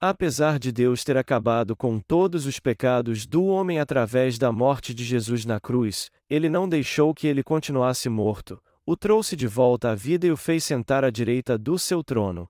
[0.00, 5.04] Apesar de Deus ter acabado com todos os pecados do homem através da morte de
[5.04, 9.94] Jesus na cruz, ele não deixou que ele continuasse morto, o trouxe de volta à
[9.94, 12.48] vida e o fez sentar à direita do seu trono.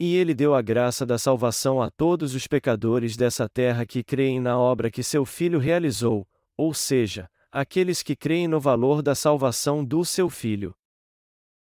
[0.00, 4.40] E ele deu a graça da salvação a todos os pecadores dessa terra que creem
[4.40, 6.26] na obra que seu filho realizou,
[6.56, 10.72] ou seja, aqueles que creem no valor da salvação do seu filho.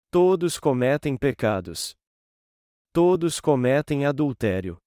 [0.10, 1.96] Todos cometem pecados.
[2.92, 4.80] Todos cometem adultério.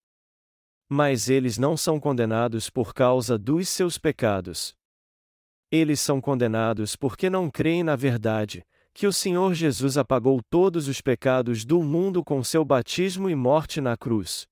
[0.89, 4.75] Mas eles não são condenados por causa dos seus pecados.
[5.71, 8.65] Eles são condenados porque não creem na verdade,
[8.97, 13.79] que o Senhor Jesus apagou todos os pecados do mundo com seu batismo e morte
[13.79, 14.49] na cruz.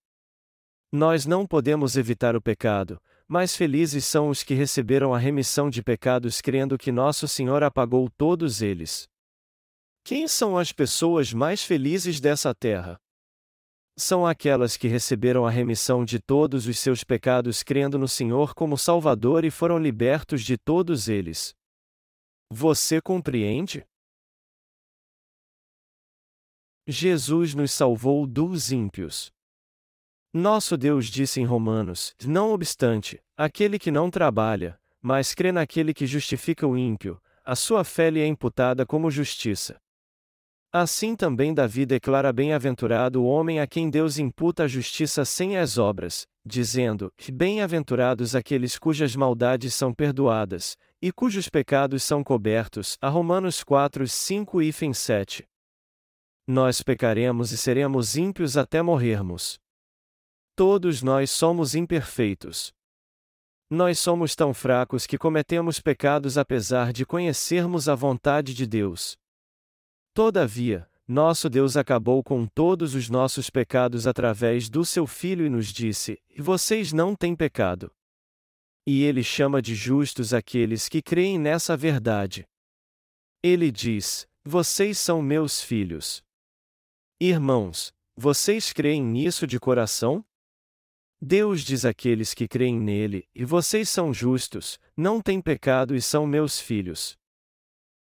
[0.93, 5.83] Nós não podemos evitar o pecado, mas felizes são os que receberam a remissão de
[5.83, 9.09] pecados crendo que nosso Senhor apagou todos eles.
[10.05, 13.01] Quem são as pessoas mais felizes dessa terra?
[13.97, 18.77] são aquelas que receberam a remissão de todos os seus pecados crendo no Senhor como
[18.77, 21.55] Salvador e foram libertos de todos eles.
[22.53, 23.87] Você compreende?
[26.87, 29.33] Jesus nos salvou dos ímpios.
[30.33, 36.07] Nosso Deus disse em Romanos: Não obstante, aquele que não trabalha, mas crê naquele que
[36.07, 39.81] justifica o ímpio, a sua fé lhe é imputada como justiça.
[40.73, 45.79] Assim também Davi declara bem-aventurado o homem a quem Deus imputa a justiça sem as
[45.79, 52.99] obras, dizendo: Bem-aventurados aqueles cujas maldades são perdoadas, e cujos pecados são cobertos.
[53.01, 55.47] A Romanos 4, 5 e 7.
[56.47, 59.59] Nós pecaremos e seremos ímpios até morrermos.
[60.55, 62.73] Todos nós somos imperfeitos.
[63.71, 69.17] Nós somos tão fracos que cometemos pecados apesar de conhecermos a vontade de Deus.
[70.13, 75.69] Todavia, nosso Deus acabou com todos os nossos pecados através do seu Filho e nos
[75.69, 77.91] disse: Vocês não têm pecado.
[78.87, 82.47] E ele chama de justos aqueles que creem nessa verdade.
[83.43, 86.24] Ele diz: Vocês são meus filhos.
[87.21, 90.25] Irmãos, vocês creem nisso de coração?
[91.21, 96.27] Deus diz àqueles que creem nele: E vocês são justos, não têm pecado e são
[96.27, 97.17] meus filhos.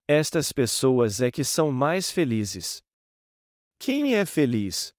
[0.07, 2.83] Estas pessoas é que são mais felizes.
[3.79, 4.93] Quem é feliz?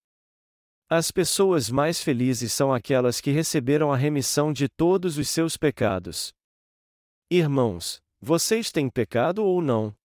[0.89, 6.33] As pessoas mais felizes são aquelas que receberam a remissão de todos os seus pecados.
[7.31, 9.97] Irmãos, vocês têm pecado ou não?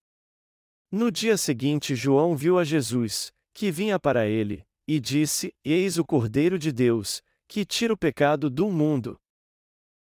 [0.92, 6.04] No dia seguinte, João viu a Jesus, que vinha para ele, e disse: Eis o
[6.06, 9.18] Cordeiro de Deus, que tira o pecado do mundo.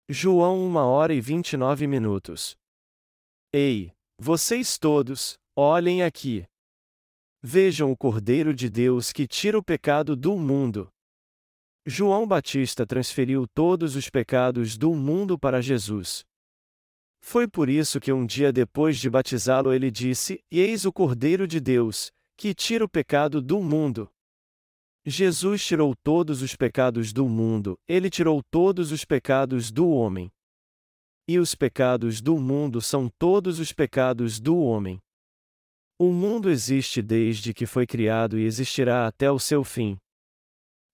[0.07, 2.55] João 1 hora e 29 minutos.
[3.51, 6.45] Ei, vocês todos, olhem aqui.
[7.41, 10.87] Vejam o Cordeiro de Deus que tira o pecado do mundo.
[11.85, 16.23] João Batista transferiu todos os pecados do mundo para Jesus.
[17.21, 21.59] Foi por isso que um dia depois de batizá-lo ele disse: Eis o Cordeiro de
[21.59, 24.09] Deus, que tira o pecado do mundo.
[25.05, 30.31] Jesus tirou todos os pecados do mundo, ele tirou todos os pecados do homem.
[31.27, 35.01] E os pecados do mundo são todos os pecados do homem.
[35.99, 39.97] O mundo existe desde que foi criado e existirá até o seu fim.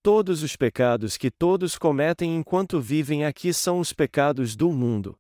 [0.02, 5.16] Todos os pecados que todos cometem enquanto vivem aqui são os pecados do mundo.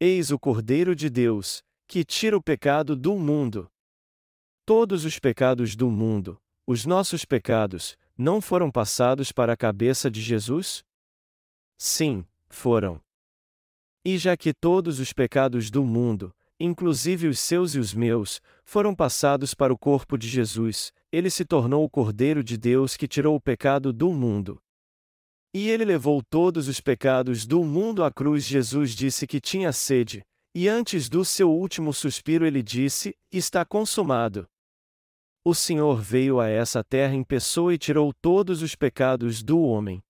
[0.00, 3.68] Eis o Cordeiro de Deus, que tira o pecado do mundo.
[4.66, 10.22] Todos os pecados do mundo, os nossos pecados, não foram passados para a cabeça de
[10.22, 10.82] Jesus?
[11.76, 12.98] Sim, foram.
[14.02, 18.94] E já que todos os pecados do mundo, inclusive os seus e os meus, foram
[18.94, 23.36] passados para o corpo de Jesus, ele se tornou o Cordeiro de Deus que tirou
[23.36, 24.58] o pecado do mundo.
[25.52, 28.44] E ele levou todos os pecados do mundo à cruz.
[28.44, 30.22] Jesus disse que tinha sede,
[30.54, 34.48] e antes do seu último suspiro ele disse: Está consumado.
[35.46, 40.02] O Senhor veio a essa terra em pessoa e tirou todos os pecados do homem.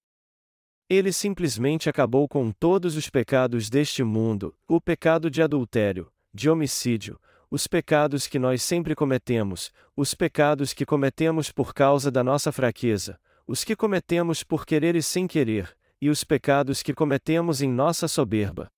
[0.88, 7.18] Ele simplesmente acabou com todos os pecados deste mundo: o pecado de adultério, de homicídio,
[7.50, 13.18] os pecados que nós sempre cometemos, os pecados que cometemos por causa da nossa fraqueza,
[13.44, 18.06] os que cometemos por querer e sem querer, e os pecados que cometemos em nossa
[18.06, 18.70] soberba.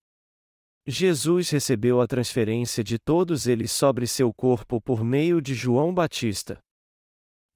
[0.89, 6.61] Jesus recebeu a transferência de todos eles sobre seu corpo por meio de João Batista.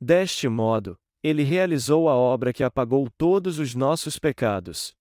[0.01, 4.93] Deste modo, ele realizou a obra que apagou todos os nossos pecados.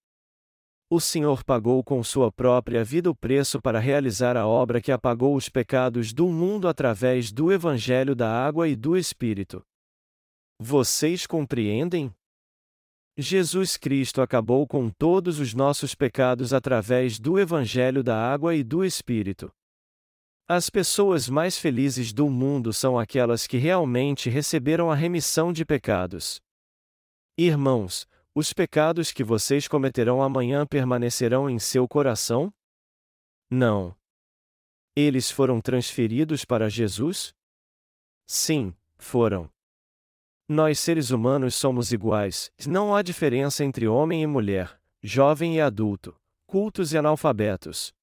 [0.92, 5.36] O Senhor pagou com sua própria vida o preço para realizar a obra que apagou
[5.36, 9.64] os pecados do mundo através do Evangelho da Água e do Espírito.
[10.60, 12.14] Vocês compreendem?
[13.22, 18.82] Jesus Cristo acabou com todos os nossos pecados através do Evangelho da Água e do
[18.82, 19.52] Espírito.
[20.48, 26.40] As pessoas mais felizes do mundo são aquelas que realmente receberam a remissão de pecados.
[27.38, 32.54] Irmãos, os pecados que vocês cometerão amanhã permanecerão em seu coração?
[33.52, 33.94] Não.
[34.96, 37.34] Eles foram transferidos para Jesus?
[38.26, 39.52] Sim, foram.
[40.52, 46.20] Nós seres humanos somos iguais, não há diferença entre homem e mulher, jovem e adulto,
[46.48, 47.94] cultos e analfabetos.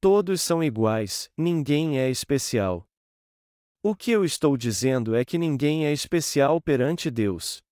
[0.00, 2.88] Todos são iguais, ninguém é especial.
[3.82, 7.62] O que eu estou dizendo é que ninguém é especial perante Deus.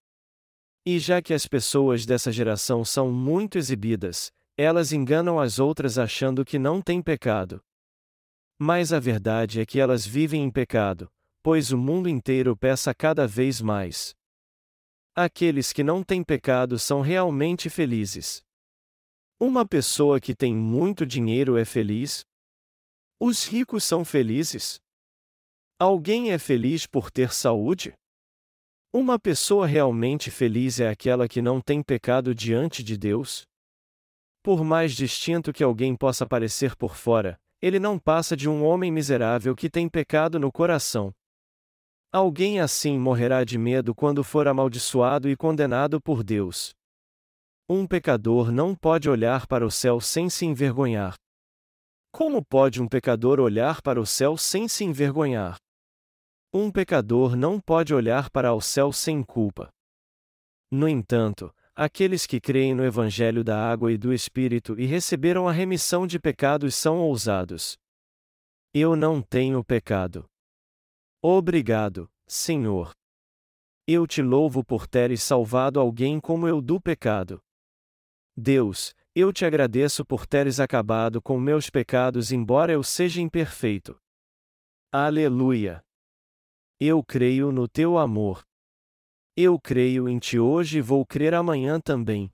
[0.84, 6.44] E já que as pessoas dessa geração são muito exibidas, elas enganam as outras achando
[6.44, 7.58] que não têm pecado.
[8.58, 11.10] Mas a verdade é que elas vivem em pecado,
[11.42, 14.14] pois o mundo inteiro peça cada vez mais.
[15.14, 18.40] Aqueles que não têm pecado são realmente felizes.
[19.40, 22.24] Uma pessoa que tem muito dinheiro é feliz?
[23.20, 24.78] Os ricos são felizes?
[25.78, 27.92] Alguém é feliz por ter saúde?
[28.92, 33.42] Uma pessoa realmente feliz é aquela que não tem pecado diante de Deus?
[34.42, 38.90] Por mais distinto que alguém possa parecer por fora, ele não passa de um homem
[38.90, 41.12] miserável que tem pecado no coração.
[42.10, 46.72] Alguém assim morrerá de medo quando for amaldiçoado e condenado por Deus.
[47.68, 51.14] Um pecador não pode olhar para o céu sem se envergonhar.
[52.10, 55.56] Como pode um pecador olhar para o céu sem se envergonhar?
[56.50, 59.68] Um pecador não pode olhar para o céu sem culpa.
[60.70, 65.52] No entanto, aqueles que creem no Evangelho da Água e do Espírito e receberam a
[65.52, 67.76] remissão de pecados são ousados.
[68.72, 70.27] Eu não tenho pecado.
[71.20, 72.92] Obrigado, Senhor.
[73.86, 77.42] Eu te louvo por teres salvado alguém como eu do pecado.
[78.36, 83.98] Deus, eu te agradeço por teres acabado com meus pecados, embora eu seja imperfeito.
[84.92, 85.82] Aleluia!
[86.78, 88.44] Eu creio no teu amor.
[89.36, 92.30] Eu creio em ti hoje e vou crer amanhã também.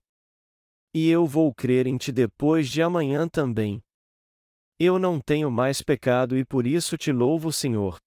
[0.92, 3.82] E eu vou crer em ti depois de amanhã também.
[4.78, 7.98] Eu não tenho mais pecado e por isso te louvo, Senhor.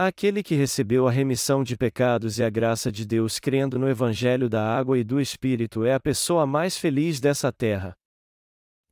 [0.00, 4.48] Aquele que recebeu a remissão de pecados e a graça de Deus crendo no Evangelho
[4.48, 7.98] da Água e do Espírito é a pessoa mais feliz dessa terra.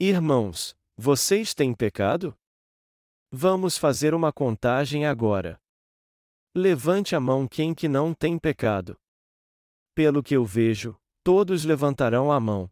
[0.00, 2.36] Irmãos, vocês têm pecado?
[3.30, 5.60] Vamos fazer uma contagem agora.
[6.52, 8.98] Levante a mão quem que não tem pecado.
[9.94, 12.68] Pelo que eu vejo, todos levantarão a mão.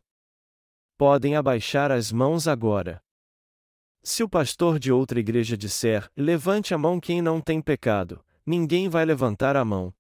[0.98, 3.00] Podem abaixar as mãos agora.
[4.02, 8.88] Se o pastor de outra igreja disser, levante a mão quem não tem pecado, ninguém
[8.88, 9.92] vai levantar a mão.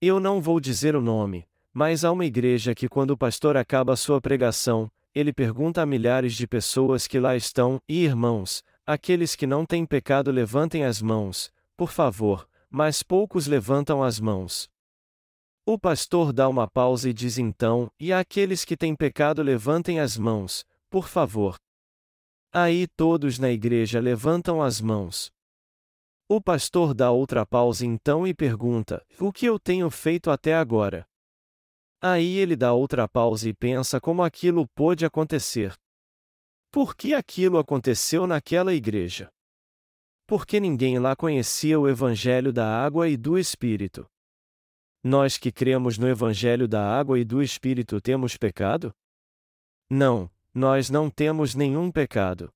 [0.00, 3.96] Eu não vou dizer o nome, mas há uma igreja que, quando o pastor acaba
[3.96, 9.46] sua pregação, ele pergunta a milhares de pessoas que lá estão: e irmãos, aqueles que
[9.46, 14.68] não têm pecado levantem as mãos, por favor, mas poucos levantam as mãos.
[15.66, 20.18] O pastor dá uma pausa e diz então: E aqueles que têm pecado levantem as
[20.18, 21.56] mãos, por favor.
[22.52, 25.32] Aí todos na igreja levantam as mãos.
[26.26, 31.06] O pastor dá outra pausa então e pergunta: O que eu tenho feito até agora?
[32.00, 35.74] Aí ele dá outra pausa e pensa como aquilo pôde acontecer.
[36.70, 39.30] Por que aquilo aconteceu naquela igreja?
[40.26, 44.06] Porque ninguém lá conhecia o Evangelho da água e do Espírito.
[45.02, 48.94] Nós que cremos no Evangelho da água e do Espírito temos pecado?
[49.90, 52.50] Não, nós não temos nenhum pecado.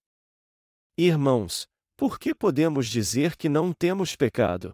[0.96, 1.68] Irmãos,
[1.98, 4.72] por que podemos dizer que não temos pecado?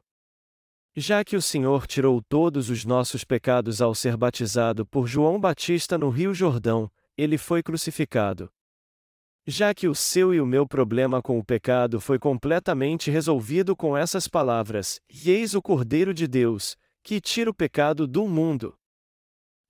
[0.94, 5.96] Já que o Senhor tirou todos os nossos pecados ao ser batizado por João Batista
[5.96, 8.52] no Rio Jordão, ele foi crucificado.
[9.46, 13.96] Já que o seu e o meu problema com o pecado foi completamente resolvido com
[13.96, 18.76] essas palavras: e Eis o Cordeiro de Deus, que tira o pecado do mundo.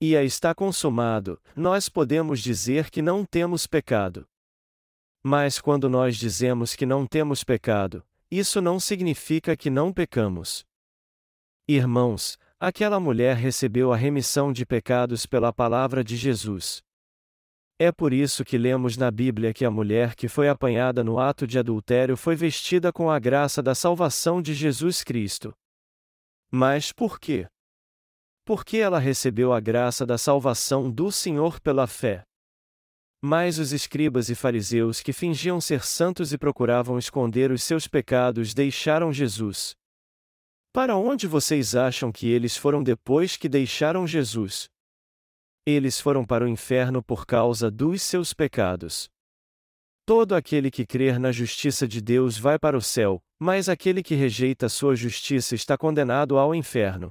[0.00, 4.26] E a está consumado, nós podemos dizer que não temos pecado.
[5.26, 10.66] Mas quando nós dizemos que não temos pecado, isso não significa que não pecamos.
[11.66, 16.82] Irmãos, aquela mulher recebeu a remissão de pecados pela palavra de Jesus.
[17.78, 21.46] É por isso que lemos na Bíblia que a mulher que foi apanhada no ato
[21.46, 25.54] de adultério foi vestida com a graça da salvação de Jesus Cristo.
[26.50, 27.46] Mas por quê?
[28.44, 32.24] Porque ela recebeu a graça da salvação do Senhor pela fé.
[33.26, 38.52] Mas os escribas e fariseus que fingiam ser santos e procuravam esconder os seus pecados
[38.52, 39.74] deixaram Jesus.
[40.74, 44.68] Para onde vocês acham que eles foram depois que deixaram Jesus?
[45.64, 49.08] Eles foram para o inferno por causa dos seus pecados.
[50.04, 54.14] Todo aquele que crer na justiça de Deus vai para o céu, mas aquele que
[54.14, 57.10] rejeita sua justiça está condenado ao inferno.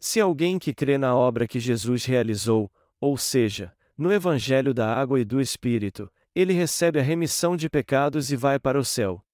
[0.00, 2.68] Se alguém que crê na obra que Jesus realizou,
[3.00, 8.32] ou seja, no Evangelho da Água e do Espírito, ele recebe a remissão de pecados
[8.32, 9.24] e vai para o céu.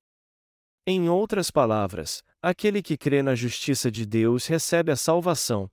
[0.86, 5.70] Em outras palavras, aquele que crê na justiça de Deus recebe a salvação.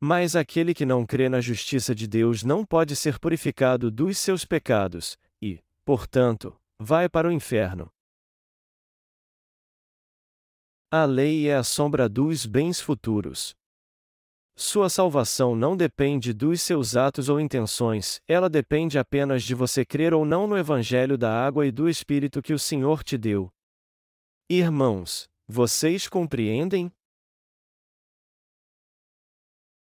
[0.00, 4.44] Mas aquele que não crê na justiça de Deus não pode ser purificado dos seus
[4.44, 7.92] pecados, e, portanto, vai para o inferno.
[10.90, 13.56] A lei é a sombra dos bens futuros.
[14.54, 20.12] Sua salvação não depende dos seus atos ou intenções, ela depende apenas de você crer
[20.12, 23.50] ou não no Evangelho da água e do Espírito que o Senhor te deu.
[24.50, 26.92] Irmãos, vocês compreendem?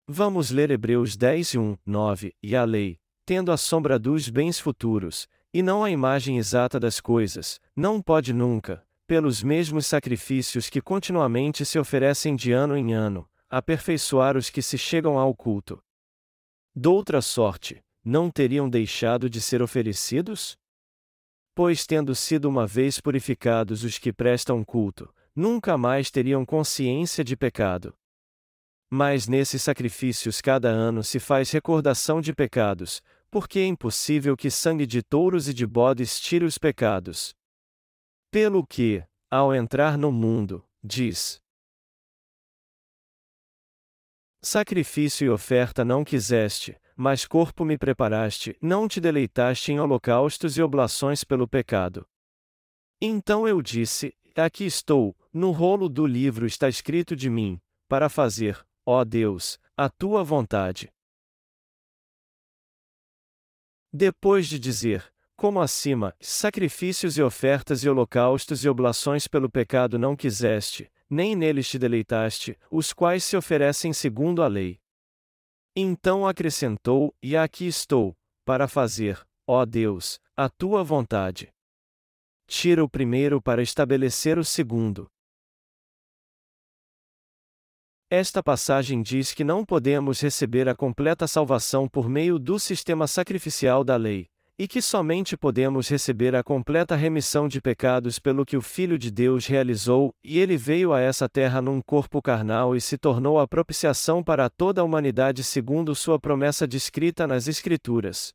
[0.09, 5.29] Vamos ler Hebreus 10 1, 9, e a lei, tendo a sombra dos bens futuros,
[5.53, 11.65] e não a imagem exata das coisas, não pode nunca, pelos mesmos sacrifícios que continuamente
[11.65, 15.81] se oferecem de ano em ano, aperfeiçoar os que se chegam ao culto.
[16.75, 20.57] Doutra sorte, não teriam deixado de ser oferecidos?
[21.55, 27.37] Pois, tendo sido uma vez purificados os que prestam culto, nunca mais teriam consciência de
[27.37, 27.95] pecado.
[28.91, 33.01] Mas nesses sacrifícios cada ano se faz recordação de pecados,
[33.31, 37.33] porque é impossível que sangue de touros e de bodes tire os pecados.
[38.33, 41.41] Pelo que, ao entrar no mundo, diz:
[44.45, 50.63] Sacrifício e oferta não quiseste, mas corpo me preparaste, não te deleitaste em holocaustos e
[50.63, 52.07] oblações pelo pecado.
[53.01, 58.63] Então eu disse: Aqui estou, no rolo do livro está escrito de mim, para fazer,
[58.85, 60.93] ó Deus, a tua vontade.
[63.91, 70.15] Depois de dizer, como acima, sacrifícios e ofertas e holocaustos e oblações pelo pecado não
[70.15, 74.79] quiseste, nem neles te deleitaste, os quais se oferecem segundo a lei.
[75.77, 81.53] Então acrescentou: E aqui estou, para fazer, ó Deus, a tua vontade.
[82.47, 85.09] Tira o primeiro para estabelecer o segundo.
[88.11, 93.83] Esta passagem diz que não podemos receber a completa salvação por meio do sistema sacrificial
[93.83, 94.29] da lei,
[94.59, 99.11] e que somente podemos receber a completa remissão de pecados pelo que o Filho de
[99.11, 103.49] Deus realizou, e ele veio a essa terra num corpo carnal e se tornou a
[103.49, 108.33] propiciação para toda a humanidade segundo sua promessa descrita nas Escrituras.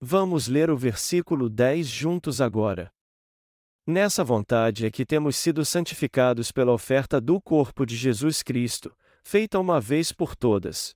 [0.00, 2.92] Vamos ler o versículo 10 juntos agora.
[3.84, 8.94] Nessa vontade é que temos sido santificados pela oferta do corpo de Jesus Cristo,
[9.24, 10.94] feita uma vez por todas.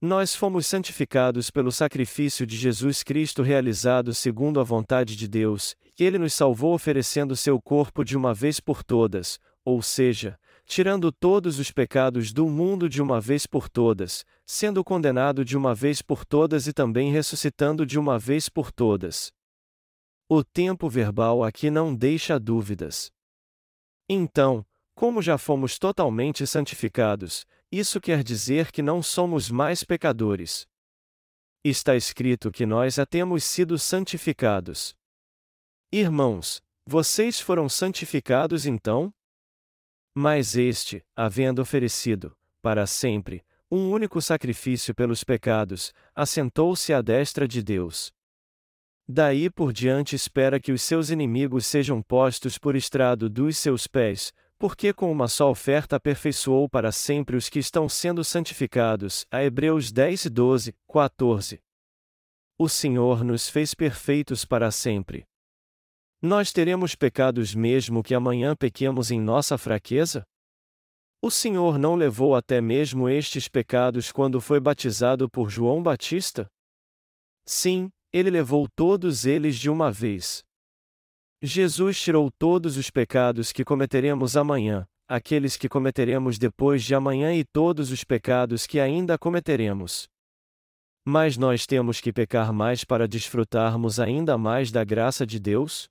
[0.00, 6.04] Nós fomos santificados pelo sacrifício de Jesus Cristo realizado segundo a vontade de Deus, e
[6.04, 11.58] ele nos salvou oferecendo seu corpo de uma vez por todas, ou seja, tirando todos
[11.58, 16.26] os pecados do mundo de uma vez por todas, sendo condenado de uma vez por
[16.26, 19.32] todas e também ressuscitando de uma vez por todas.
[20.28, 23.10] O tempo verbal aqui não deixa dúvidas.
[24.08, 30.66] Então, como já fomos totalmente santificados, isso quer dizer que não somos mais pecadores.
[31.64, 34.94] Está escrito que nós já temos sido santificados.
[35.90, 39.12] Irmãos, vocês foram santificados então?
[40.14, 47.62] Mas este, havendo oferecido, para sempre, um único sacrifício pelos pecados, assentou-se à destra de
[47.62, 48.12] Deus.
[49.08, 54.32] Daí por diante espera que os seus inimigos sejam postos por estrado dos seus pés,
[54.58, 59.26] porque com uma só oferta aperfeiçoou para sempre os que estão sendo santificados.
[59.30, 61.60] A Hebreus 10, 12, 14.
[62.58, 65.26] O Senhor nos fez perfeitos para sempre.
[66.22, 70.24] Nós teremos pecados mesmo que amanhã pequemos em nossa fraqueza?
[71.20, 76.46] O Senhor não levou até mesmo estes pecados quando foi batizado por João Batista?
[77.44, 80.42] Sim, ele levou todos eles de uma vez.
[81.46, 87.44] Jesus tirou todos os pecados que cometeremos amanhã, aqueles que cometeremos depois de amanhã e
[87.44, 90.08] todos os pecados que ainda cometeremos.
[91.06, 95.88] Mas nós temos que pecar mais para desfrutarmos ainda mais da graça de Deus?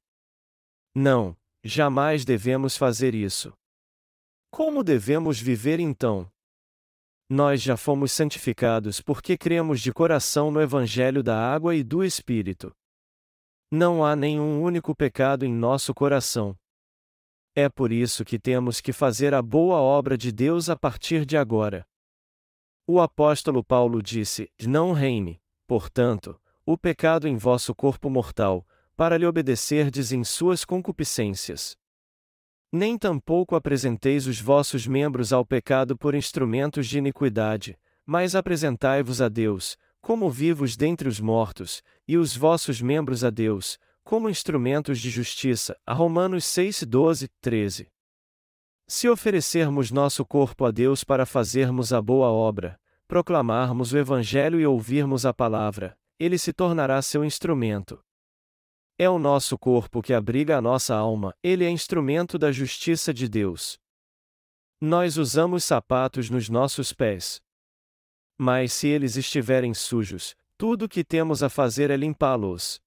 [0.94, 3.53] Não, jamais devemos fazer isso.
[4.52, 6.30] Como devemos viver então?
[7.30, 12.76] Nós já fomos santificados porque cremos de coração no Evangelho da Água e do Espírito.
[13.71, 16.55] Não há nenhum único pecado em nosso coração.
[17.55, 21.37] É por isso que temos que fazer a boa obra de Deus a partir de
[21.37, 21.87] agora.
[22.85, 28.65] O apóstolo Paulo disse: Não reine, portanto, o pecado em vosso corpo mortal,
[28.95, 31.77] para lhe obedecerdes em suas concupiscências.
[32.71, 39.29] Nem tampouco apresenteis os vossos membros ao pecado por instrumentos de iniquidade, mas apresentai-vos a
[39.29, 45.10] Deus, como vivos dentre os mortos, e os vossos membros a Deus, como instrumentos de
[45.10, 45.76] justiça.
[45.84, 47.91] A Romanos 6, 12, 13.
[48.88, 54.68] Se oferecermos nosso corpo a Deus para fazermos a boa obra, proclamarmos o Evangelho e
[54.68, 57.99] ouvirmos a palavra, ele se tornará seu instrumento.
[58.99, 63.27] É o nosso corpo que abriga a nossa alma, ele é instrumento da justiça de
[63.27, 63.80] Deus.
[64.80, 67.41] Nós usamos sapatos nos nossos pés,
[68.37, 72.79] mas se eles estiverem sujos, tudo o que temos a fazer é limpá-los.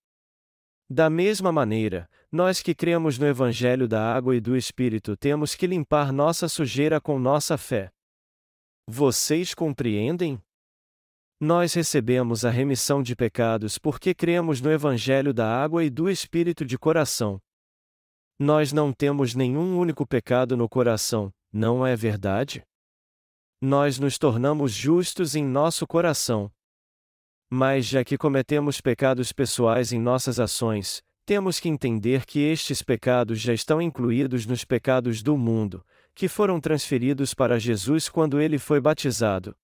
[0.91, 5.67] Da mesma maneira, nós que cremos no Evangelho da Água e do Espírito temos que
[5.67, 7.91] limpar nossa sujeira com nossa fé.
[8.87, 10.41] Vocês compreendem?
[11.41, 16.65] Nós recebemos a remissão de pecados porque cremos no Evangelho da Água e do Espírito
[16.65, 17.39] de coração.
[18.39, 22.63] Nós não temos nenhum único pecado no coração, não é verdade?
[23.61, 26.51] Nós nos tornamos justos em nosso coração.
[27.51, 33.41] Mas já que cometemos pecados pessoais em nossas ações, temos que entender que estes pecados
[33.41, 38.81] já estão incluídos nos pecados do mundo, que foram transferidos para Jesus quando ele foi
[38.81, 39.57] batizado.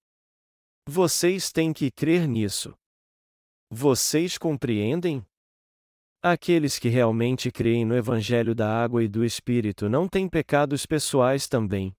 [0.87, 2.75] Vocês têm que crer nisso.
[3.71, 5.25] Vocês compreendem?
[6.23, 11.49] Aqueles que realmente creem no Evangelho da Água e do Espírito não têm pecados pessoais
[11.49, 11.95] também.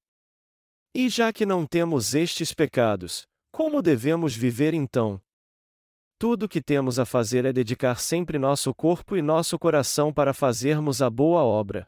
[0.97, 5.22] E já que não temos estes pecados, como devemos viver então?
[6.17, 10.34] Tudo o que temos a fazer é dedicar sempre nosso corpo e nosso coração para
[10.34, 11.85] fazermos a boa obra.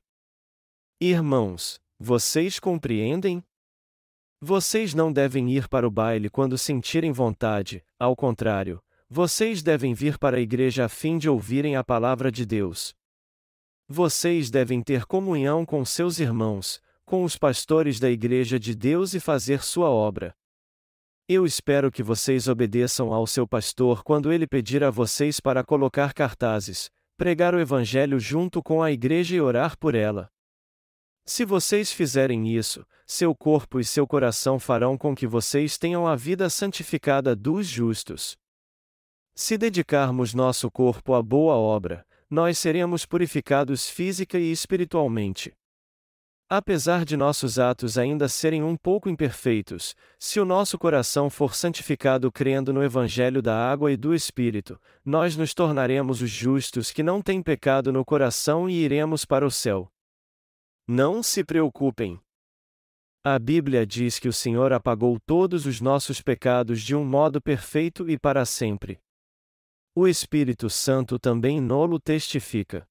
[0.99, 3.41] Irmãos, vocês compreendem?
[4.41, 10.17] Vocês não devem ir para o baile quando sentirem vontade, ao contrário, vocês devem vir
[10.17, 12.93] para a igreja a fim de ouvirem a palavra de Deus.
[13.87, 19.19] Vocês devem ter comunhão com seus irmãos, com os pastores da Igreja de Deus e
[19.21, 20.35] fazer sua obra.
[21.25, 26.13] Eu espero que vocês obedeçam ao seu pastor quando ele pedir a vocês para colocar
[26.13, 30.29] cartazes, pregar o Evangelho junto com a igreja e orar por ela.
[31.25, 36.13] Se vocês fizerem isso, seu corpo e seu coração farão com que vocês tenham a
[36.13, 38.35] vida santificada dos justos.
[39.33, 45.53] Se dedicarmos nosso corpo à boa obra, nós seremos purificados física e espiritualmente.
[46.49, 52.31] Apesar de nossos atos ainda serem um pouco imperfeitos, se o nosso coração for santificado
[52.31, 57.21] crendo no Evangelho da água e do Espírito, nós nos tornaremos os justos que não
[57.21, 59.91] têm pecado no coração e iremos para o céu.
[60.87, 62.17] Não se preocupem.
[63.25, 68.09] A Bíblia diz que o Senhor apagou todos os nossos pecados de um modo perfeito
[68.09, 69.01] e para sempre.
[69.93, 72.87] O Espírito Santo também nolo testifica.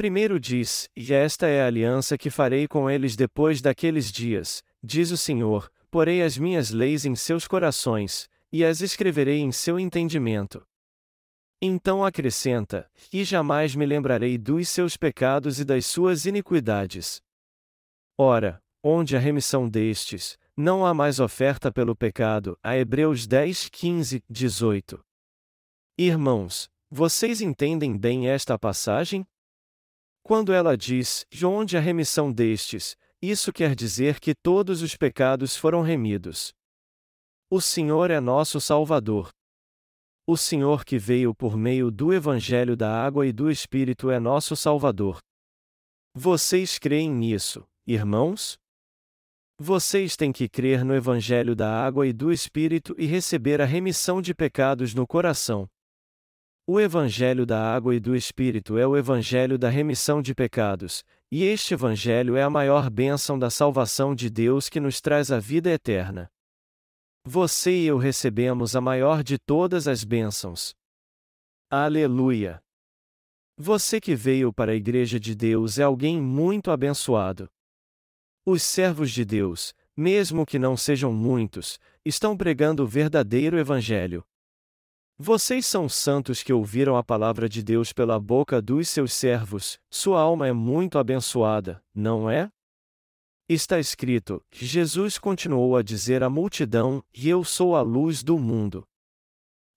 [0.00, 5.10] Primeiro diz: E esta é a aliança que farei com eles depois daqueles dias, diz
[5.10, 10.66] o Senhor: porei as minhas leis em seus corações, e as escreverei em seu entendimento.
[11.60, 17.20] Então acrescenta: E jamais me lembrarei dos seus pecados e das suas iniquidades.
[18.16, 22.58] Ora, onde a remissão destes, não há mais oferta pelo pecado.
[22.62, 24.98] A Hebreus 10, 15, 18.
[25.98, 29.26] Irmãos, vocês entendem bem esta passagem?
[30.22, 35.56] Quando ela diz, de onde a remissão destes, isso quer dizer que todos os pecados
[35.56, 36.54] foram remidos.
[37.50, 39.30] O Senhor é nosso Salvador.
[40.26, 44.54] O Senhor que veio por meio do Evangelho da Água e do Espírito é nosso
[44.54, 45.18] Salvador.
[46.14, 48.58] Vocês creem nisso, irmãos?
[49.58, 54.22] Vocês têm que crer no Evangelho da Água e do Espírito e receber a remissão
[54.22, 55.68] de pecados no coração.
[56.72, 61.42] O Evangelho da Água e do Espírito é o Evangelho da remissão de pecados, e
[61.42, 65.68] este Evangelho é a maior bênção da salvação de Deus que nos traz a vida
[65.68, 66.30] eterna.
[67.24, 70.72] Você e eu recebemos a maior de todas as bênçãos.
[71.68, 72.62] Aleluia!
[73.58, 77.50] Você que veio para a Igreja de Deus é alguém muito abençoado.
[78.46, 84.24] Os servos de Deus, mesmo que não sejam muitos, estão pregando o verdadeiro Evangelho.
[85.22, 90.18] Vocês são santos que ouviram a palavra de Deus pela boca dos seus servos, sua
[90.18, 92.50] alma é muito abençoada, não é?
[93.46, 98.82] Está escrito: Jesus continuou a dizer à multidão: E eu sou a luz do mundo.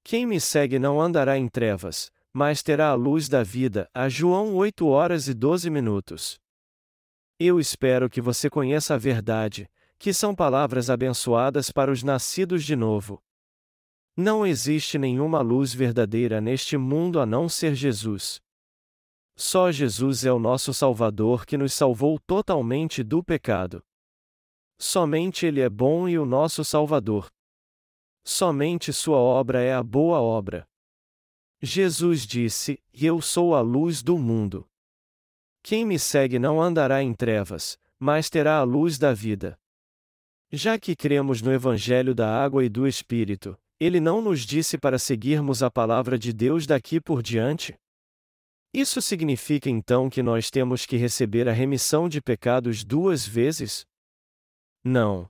[0.01, 3.89] Quem me segue não andará em trevas, mas terá a luz da vida.
[3.93, 6.39] A João 8 horas e 12 minutos.
[7.37, 12.77] Eu espero que você conheça a verdade, que são palavras abençoadas para os nascidos de
[12.77, 13.21] novo.
[14.15, 18.39] Não existe nenhuma luz verdadeira neste mundo a não ser Jesus.
[19.35, 23.83] Só Jesus é o nosso Salvador que nos salvou totalmente do pecado.
[24.77, 27.31] Somente Ele é bom e o nosso Salvador.
[28.23, 30.67] Somente Sua obra é a boa obra.
[31.61, 34.67] Jesus disse: Eu sou a luz do mundo.
[35.63, 39.57] Quem me segue não andará em trevas, mas terá a luz da vida.
[40.51, 44.99] Já que cremos no Evangelho da Água e do Espírito, ele não nos disse para
[44.99, 47.75] seguirmos a palavra de Deus daqui por diante?
[48.73, 53.85] Isso significa então que nós temos que receber a remissão de pecados duas vezes?
[54.83, 55.29] Não.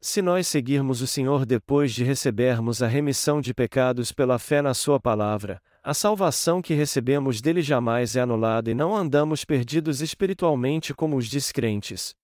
[0.00, 4.74] Se nós seguirmos o Senhor depois de recebermos a remissão de pecados pela fé na
[4.74, 10.92] Sua palavra, a salvação que recebemos dele jamais é anulada e não andamos perdidos espiritualmente
[10.92, 12.14] como os descrentes.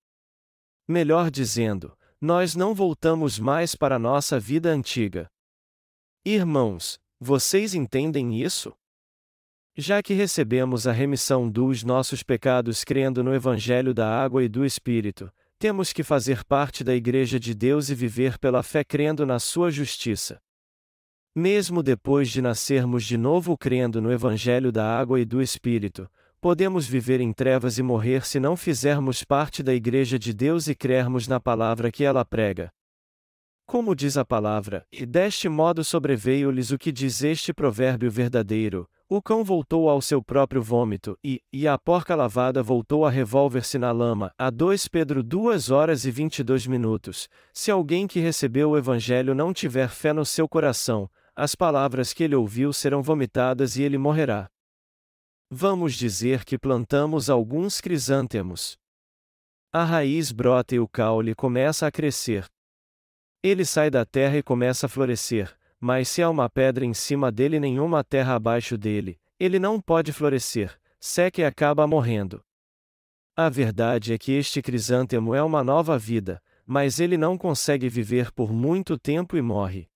[0.86, 5.26] Melhor dizendo, nós não voltamos mais para nossa vida antiga.
[6.22, 8.74] Irmãos, vocês entendem isso?
[9.74, 14.66] Já que recebemos a remissão dos nossos pecados crendo no Evangelho da Água e do
[14.66, 19.38] Espírito, temos que fazer parte da Igreja de Deus e viver pela fé crendo na
[19.38, 20.38] Sua justiça.
[21.34, 26.10] Mesmo depois de nascermos de novo crendo no Evangelho da Água e do Espírito,
[26.40, 30.74] podemos viver em trevas e morrer se não fizermos parte da Igreja de Deus e
[30.74, 32.70] crermos na palavra que ela prega.
[33.66, 39.20] Como diz a palavra, e deste modo sobreveio-lhes o que diz este provérbio verdadeiro: o
[39.20, 43.90] cão voltou ao seu próprio vômito, e, e a porca lavada voltou a revolver-se na
[43.90, 44.32] lama.
[44.38, 47.28] A 2 Pedro 2 horas e 22 minutos.
[47.52, 52.22] Se alguém que recebeu o Evangelho não tiver fé no seu coração, as palavras que
[52.22, 54.48] ele ouviu serão vomitadas e ele morrerá.
[55.52, 58.78] Vamos dizer que plantamos alguns crisântemos.
[59.72, 62.46] A raiz brota e o caule começa a crescer.
[63.42, 67.32] Ele sai da terra e começa a florescer, mas se há uma pedra em cima
[67.32, 72.40] dele e nenhuma terra abaixo dele, ele não pode florescer, seca e acaba morrendo.
[73.34, 78.30] A verdade é que este crisântemo é uma nova vida, mas ele não consegue viver
[78.30, 79.90] por muito tempo e morre.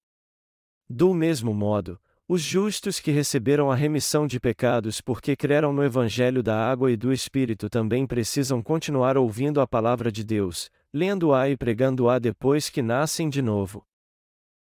[0.88, 6.42] Do mesmo modo, os justos que receberam a remissão de pecados porque creram no Evangelho
[6.42, 11.56] da Água e do Espírito também precisam continuar ouvindo a palavra de Deus, lendo-a e
[11.56, 13.86] pregando-a depois que nascem de novo.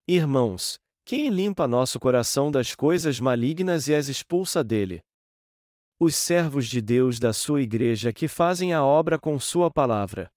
[0.05, 5.01] Irmãos, quem limpa nosso coração das coisas malignas e as expulsa dele?
[5.97, 10.29] Os servos de Deus da sua igreja que fazem a obra com sua palavra.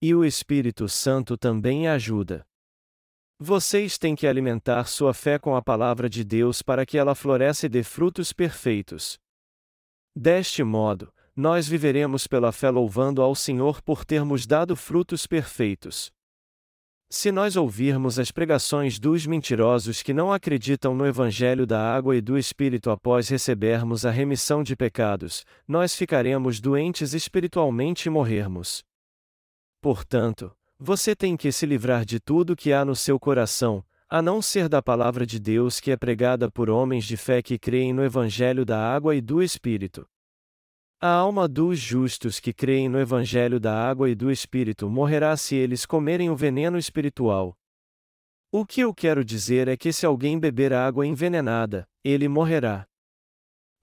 [0.00, 2.46] E o Espírito Santo também ajuda.
[3.46, 7.66] Vocês têm que alimentar sua fé com a palavra de Deus para que ela floresça
[7.66, 9.18] e dê frutos perfeitos.
[10.16, 16.10] Deste modo, nós viveremos pela fé louvando ao Senhor por termos dado frutos perfeitos.
[17.10, 22.22] Se nós ouvirmos as pregações dos mentirosos que não acreditam no Evangelho da água e
[22.22, 28.82] do Espírito após recebermos a remissão de pecados, nós ficaremos doentes espiritualmente e morrermos.
[29.82, 30.50] Portanto,
[30.84, 34.68] você tem que se livrar de tudo que há no seu coração, a não ser
[34.68, 38.66] da palavra de Deus que é pregada por homens de fé que creem no Evangelho
[38.66, 40.06] da água e do Espírito.
[41.00, 45.56] A alma dos justos que creem no Evangelho da água e do Espírito morrerá se
[45.56, 47.56] eles comerem o veneno espiritual.
[48.52, 52.86] O que eu quero dizer é que se alguém beber água envenenada, ele morrerá.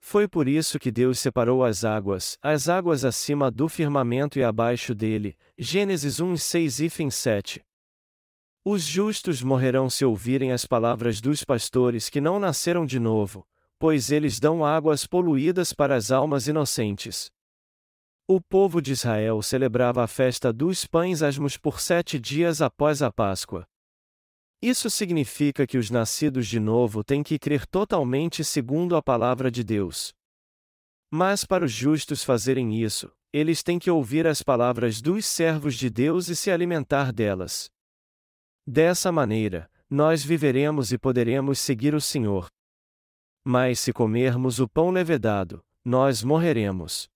[0.04, 4.96] Foi por isso que Deus separou as águas, as águas acima do firmamento e abaixo
[4.96, 5.38] dele.
[5.56, 7.64] Gênesis 1, 6 e 7.
[8.64, 13.46] Os justos morrerão se ouvirem as palavras dos pastores que não nasceram de novo,
[13.78, 17.30] pois eles dão águas poluídas para as almas inocentes.
[18.26, 23.10] O povo de Israel celebrava a festa dos pães asmos por sete dias após a
[23.10, 23.66] Páscoa.
[24.62, 29.64] Isso significa que os nascidos de novo têm que crer totalmente segundo a palavra de
[29.64, 30.14] Deus.
[31.10, 35.90] Mas para os justos fazerem isso, eles têm que ouvir as palavras dos servos de
[35.90, 37.68] Deus e se alimentar delas.
[38.64, 42.46] Dessa maneira, nós viveremos e poderemos seguir o Senhor.
[43.44, 47.10] Mas se comermos o pão levedado, nós morreremos.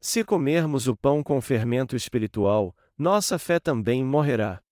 [0.00, 4.62] Se comermos o pão com fermento espiritual, nossa fé também morrerá.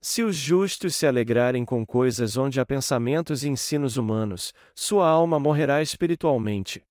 [0.00, 5.40] Se os justos se alegrarem com coisas onde há pensamentos e ensinos humanos, sua alma
[5.40, 6.82] morrerá espiritualmente.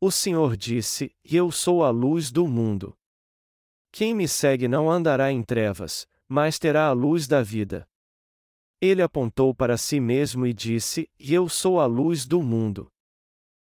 [0.00, 2.96] O Senhor disse: Eu sou a luz do mundo.
[3.90, 7.88] Quem me segue não andará em trevas, mas terá a luz da vida.
[8.80, 12.88] Ele apontou para si mesmo e disse: Eu sou a luz do mundo.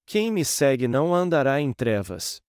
[0.06, 2.42] Quem me segue não andará em trevas.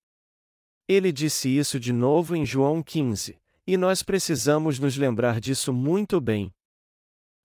[0.88, 3.38] Ele disse isso de novo em João 15.
[3.66, 6.52] E nós precisamos nos lembrar disso muito bem.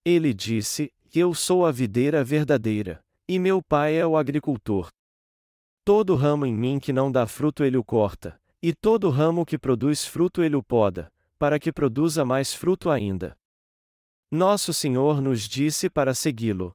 [0.05, 4.89] Ele disse: Eu sou a videira verdadeira, e meu pai é o agricultor.
[5.83, 9.57] Todo ramo em mim que não dá fruto ele o corta, e todo ramo que
[9.57, 13.35] produz fruto ele o poda, para que produza mais fruto ainda.
[14.29, 16.71] Nosso Senhor nos disse para segui-lo.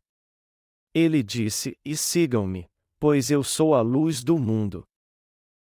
[0.93, 2.67] Ele disse: E sigam-me,
[2.99, 4.85] pois eu sou a luz do mundo.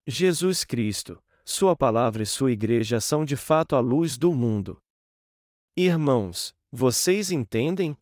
[0.06, 4.78] Jesus Cristo, sua palavra e sua igreja são de fato a luz do mundo.
[5.76, 7.98] Irmãos, vocês entendem?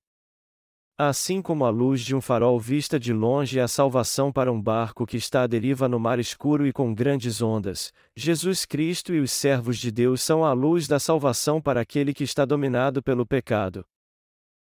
[0.98, 4.62] Assim como a luz de um farol vista de longe é a salvação para um
[4.62, 9.20] barco que está à deriva no mar escuro e com grandes ondas, Jesus Cristo e
[9.20, 13.26] os servos de Deus são a luz da salvação para aquele que está dominado pelo
[13.26, 13.84] pecado.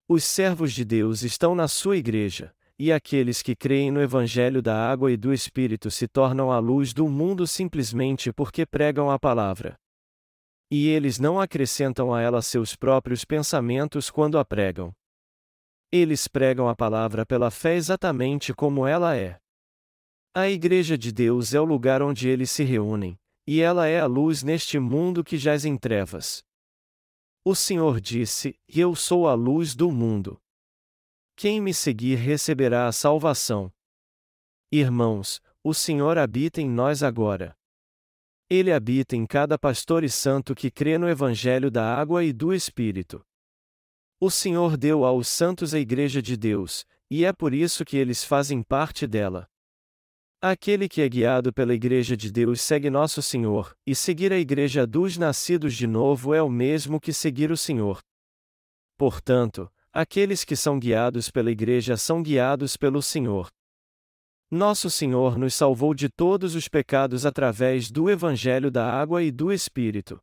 [0.07, 4.89] Os servos de Deus estão na sua igreja, e aqueles que creem no Evangelho da
[4.89, 9.77] água e do Espírito se tornam a luz do mundo simplesmente porque pregam a palavra.
[10.71, 14.93] E eles não acrescentam a ela seus próprios pensamentos quando a pregam.
[15.91, 19.41] Eles pregam a palavra pela fé exatamente como ela é.
[20.35, 24.07] A Igreja de Deus é o lugar onde eles se reúnem, e ela é a
[24.07, 26.45] luz neste mundo que jaz em trevas.
[27.45, 30.39] O Senhor disse: Eu sou a luz do mundo.
[31.40, 33.73] Quem me seguir receberá a salvação.
[34.73, 37.56] Irmãos, o Senhor habita em nós agora.
[38.51, 42.52] Ele habita em cada pastor e santo que crê no Evangelho da água e do
[42.52, 43.24] Espírito.
[44.19, 48.24] O Senhor deu aos santos a Igreja de Deus, e é por isso que eles
[48.24, 49.48] fazem parte dela.
[50.43, 54.85] Aquele que é guiado pela Igreja de Deus segue nosso Senhor, e seguir a Igreja
[54.85, 58.01] dos nascidos de novo é o mesmo que seguir o Senhor.
[58.97, 59.70] Portanto,
[60.01, 63.49] Aqueles que são guiados pela Igreja são guiados pelo Senhor.
[64.49, 69.53] Nosso Senhor nos salvou de todos os pecados através do Evangelho da Água e do
[69.53, 70.20] Espírito.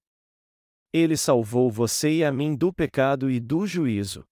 [0.94, 4.24] Ele salvou você e a mim do pecado e do juízo.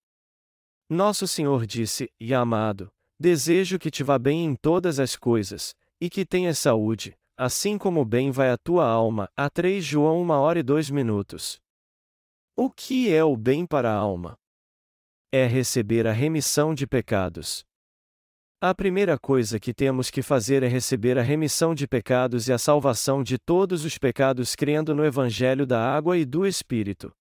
[0.89, 2.89] Nosso Senhor disse: E amado,
[3.19, 8.05] desejo que te vá bem em todas as coisas, e que tenhas saúde, assim como
[8.05, 9.27] bem vai a tua alma.
[9.35, 11.59] A 3 João 1 hora e 2 minutos.
[12.55, 14.37] O que é o bem para a alma?
[15.35, 17.65] É receber a remissão de pecados.
[18.61, 22.59] A primeira coisa que temos que fazer é receber a remissão de pecados e a
[22.59, 27.11] salvação de todos os pecados crendo no Evangelho da Água e do Espírito.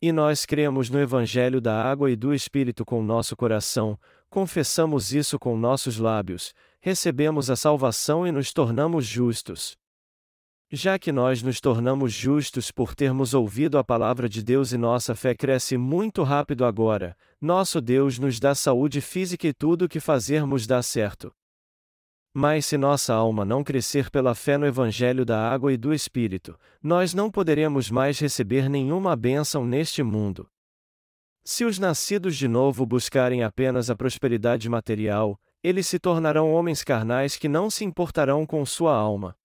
[0.00, 3.98] E nós cremos no Evangelho da Água e do Espírito com nosso coração,
[4.30, 9.76] confessamos isso com nossos lábios, recebemos a salvação e nos tornamos justos.
[10.70, 15.14] Já que nós nos tornamos justos por termos ouvido a palavra de Deus e nossa
[15.14, 20.00] fé cresce muito rápido agora, nosso Deus nos dá saúde física e tudo o que
[20.00, 21.32] fazermos dá certo.
[22.34, 26.58] Mas se nossa alma não crescer pela fé no Evangelho da água e do Espírito,
[26.82, 30.48] nós não poderemos mais receber nenhuma bênção neste mundo.
[31.44, 37.36] Se os nascidos de novo buscarem apenas a prosperidade material, eles se tornarão homens carnais
[37.36, 39.36] que não se importarão com sua alma.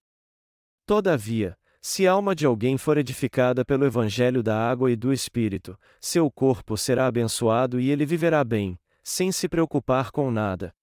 [0.91, 5.79] Todavia, se a alma de alguém for edificada pelo Evangelho da água e do Espírito,
[6.01, 10.75] seu corpo será abençoado e ele viverá bem, sem se preocupar com nada.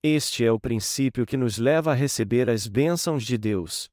[0.00, 3.90] Este é o princípio que nos leva a receber as bênçãos de Deus.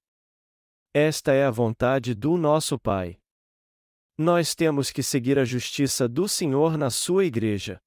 [0.93, 3.17] Esta é a vontade do nosso Pai.
[4.15, 7.81] Nós temos que seguir a justiça do Senhor na sua igreja.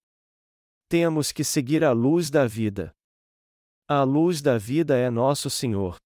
[0.89, 2.93] Temos que seguir a luz da vida.
[3.86, 5.97] A luz da vida é nosso Senhor.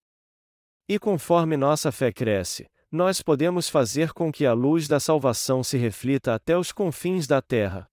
[0.91, 5.79] E conforme nossa fé cresce, nós podemos fazer com que a luz da salvação se
[5.79, 7.89] reflita até os confins da terra.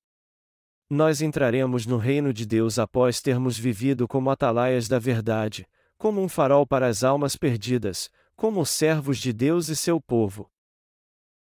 [0.90, 6.28] Nós entraremos no reino de Deus após termos vivido como atalaias da verdade, como um
[6.28, 10.50] farol para as almas perdidas, como servos de Deus e seu povo.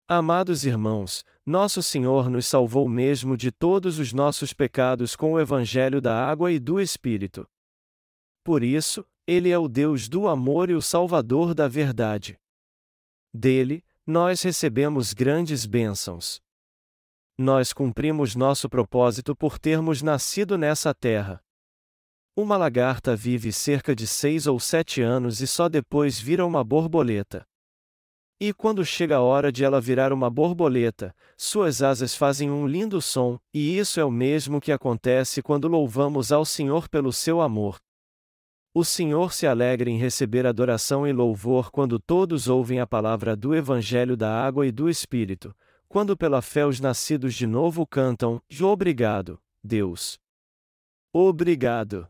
[0.07, 5.99] Amados irmãos, nosso Senhor nos salvou mesmo de todos os nossos pecados com o Evangelho
[5.99, 7.49] da água e do Espírito.
[8.43, 12.39] Por isso, Ele é o Deus do amor e o Salvador da verdade.
[13.33, 16.41] Dele, nós recebemos grandes bênçãos.
[17.37, 21.43] Nós cumprimos nosso propósito por termos nascido nessa terra.
[22.37, 27.45] Uma lagarta vive cerca de seis ou sete anos e só depois vira uma borboleta.
[28.39, 33.01] E quando chega a hora de ela virar uma borboleta, suas asas fazem um lindo
[33.01, 37.77] som, e isso é o mesmo que acontece quando louvamos ao Senhor pelo seu amor.
[38.79, 43.55] O Senhor se alegra em receber adoração e louvor quando todos ouvem a palavra do
[43.55, 45.51] Evangelho da Água e do Espírito,
[45.89, 50.19] quando pela fé os nascidos de novo cantam: Obrigado, Deus.
[51.11, 52.07] Obrigado.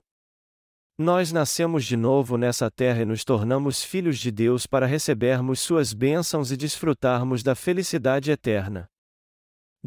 [0.97, 5.93] Nós nascemos de novo nessa terra e nos tornamos filhos de Deus para recebermos suas
[5.93, 8.89] bênçãos e desfrutarmos da felicidade eterna.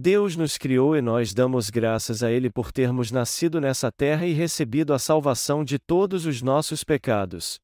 [0.03, 4.33] Deus nos criou e nós damos graças a Ele por termos nascido nessa terra e
[4.33, 7.61] recebido a salvação de todos os nossos pecados.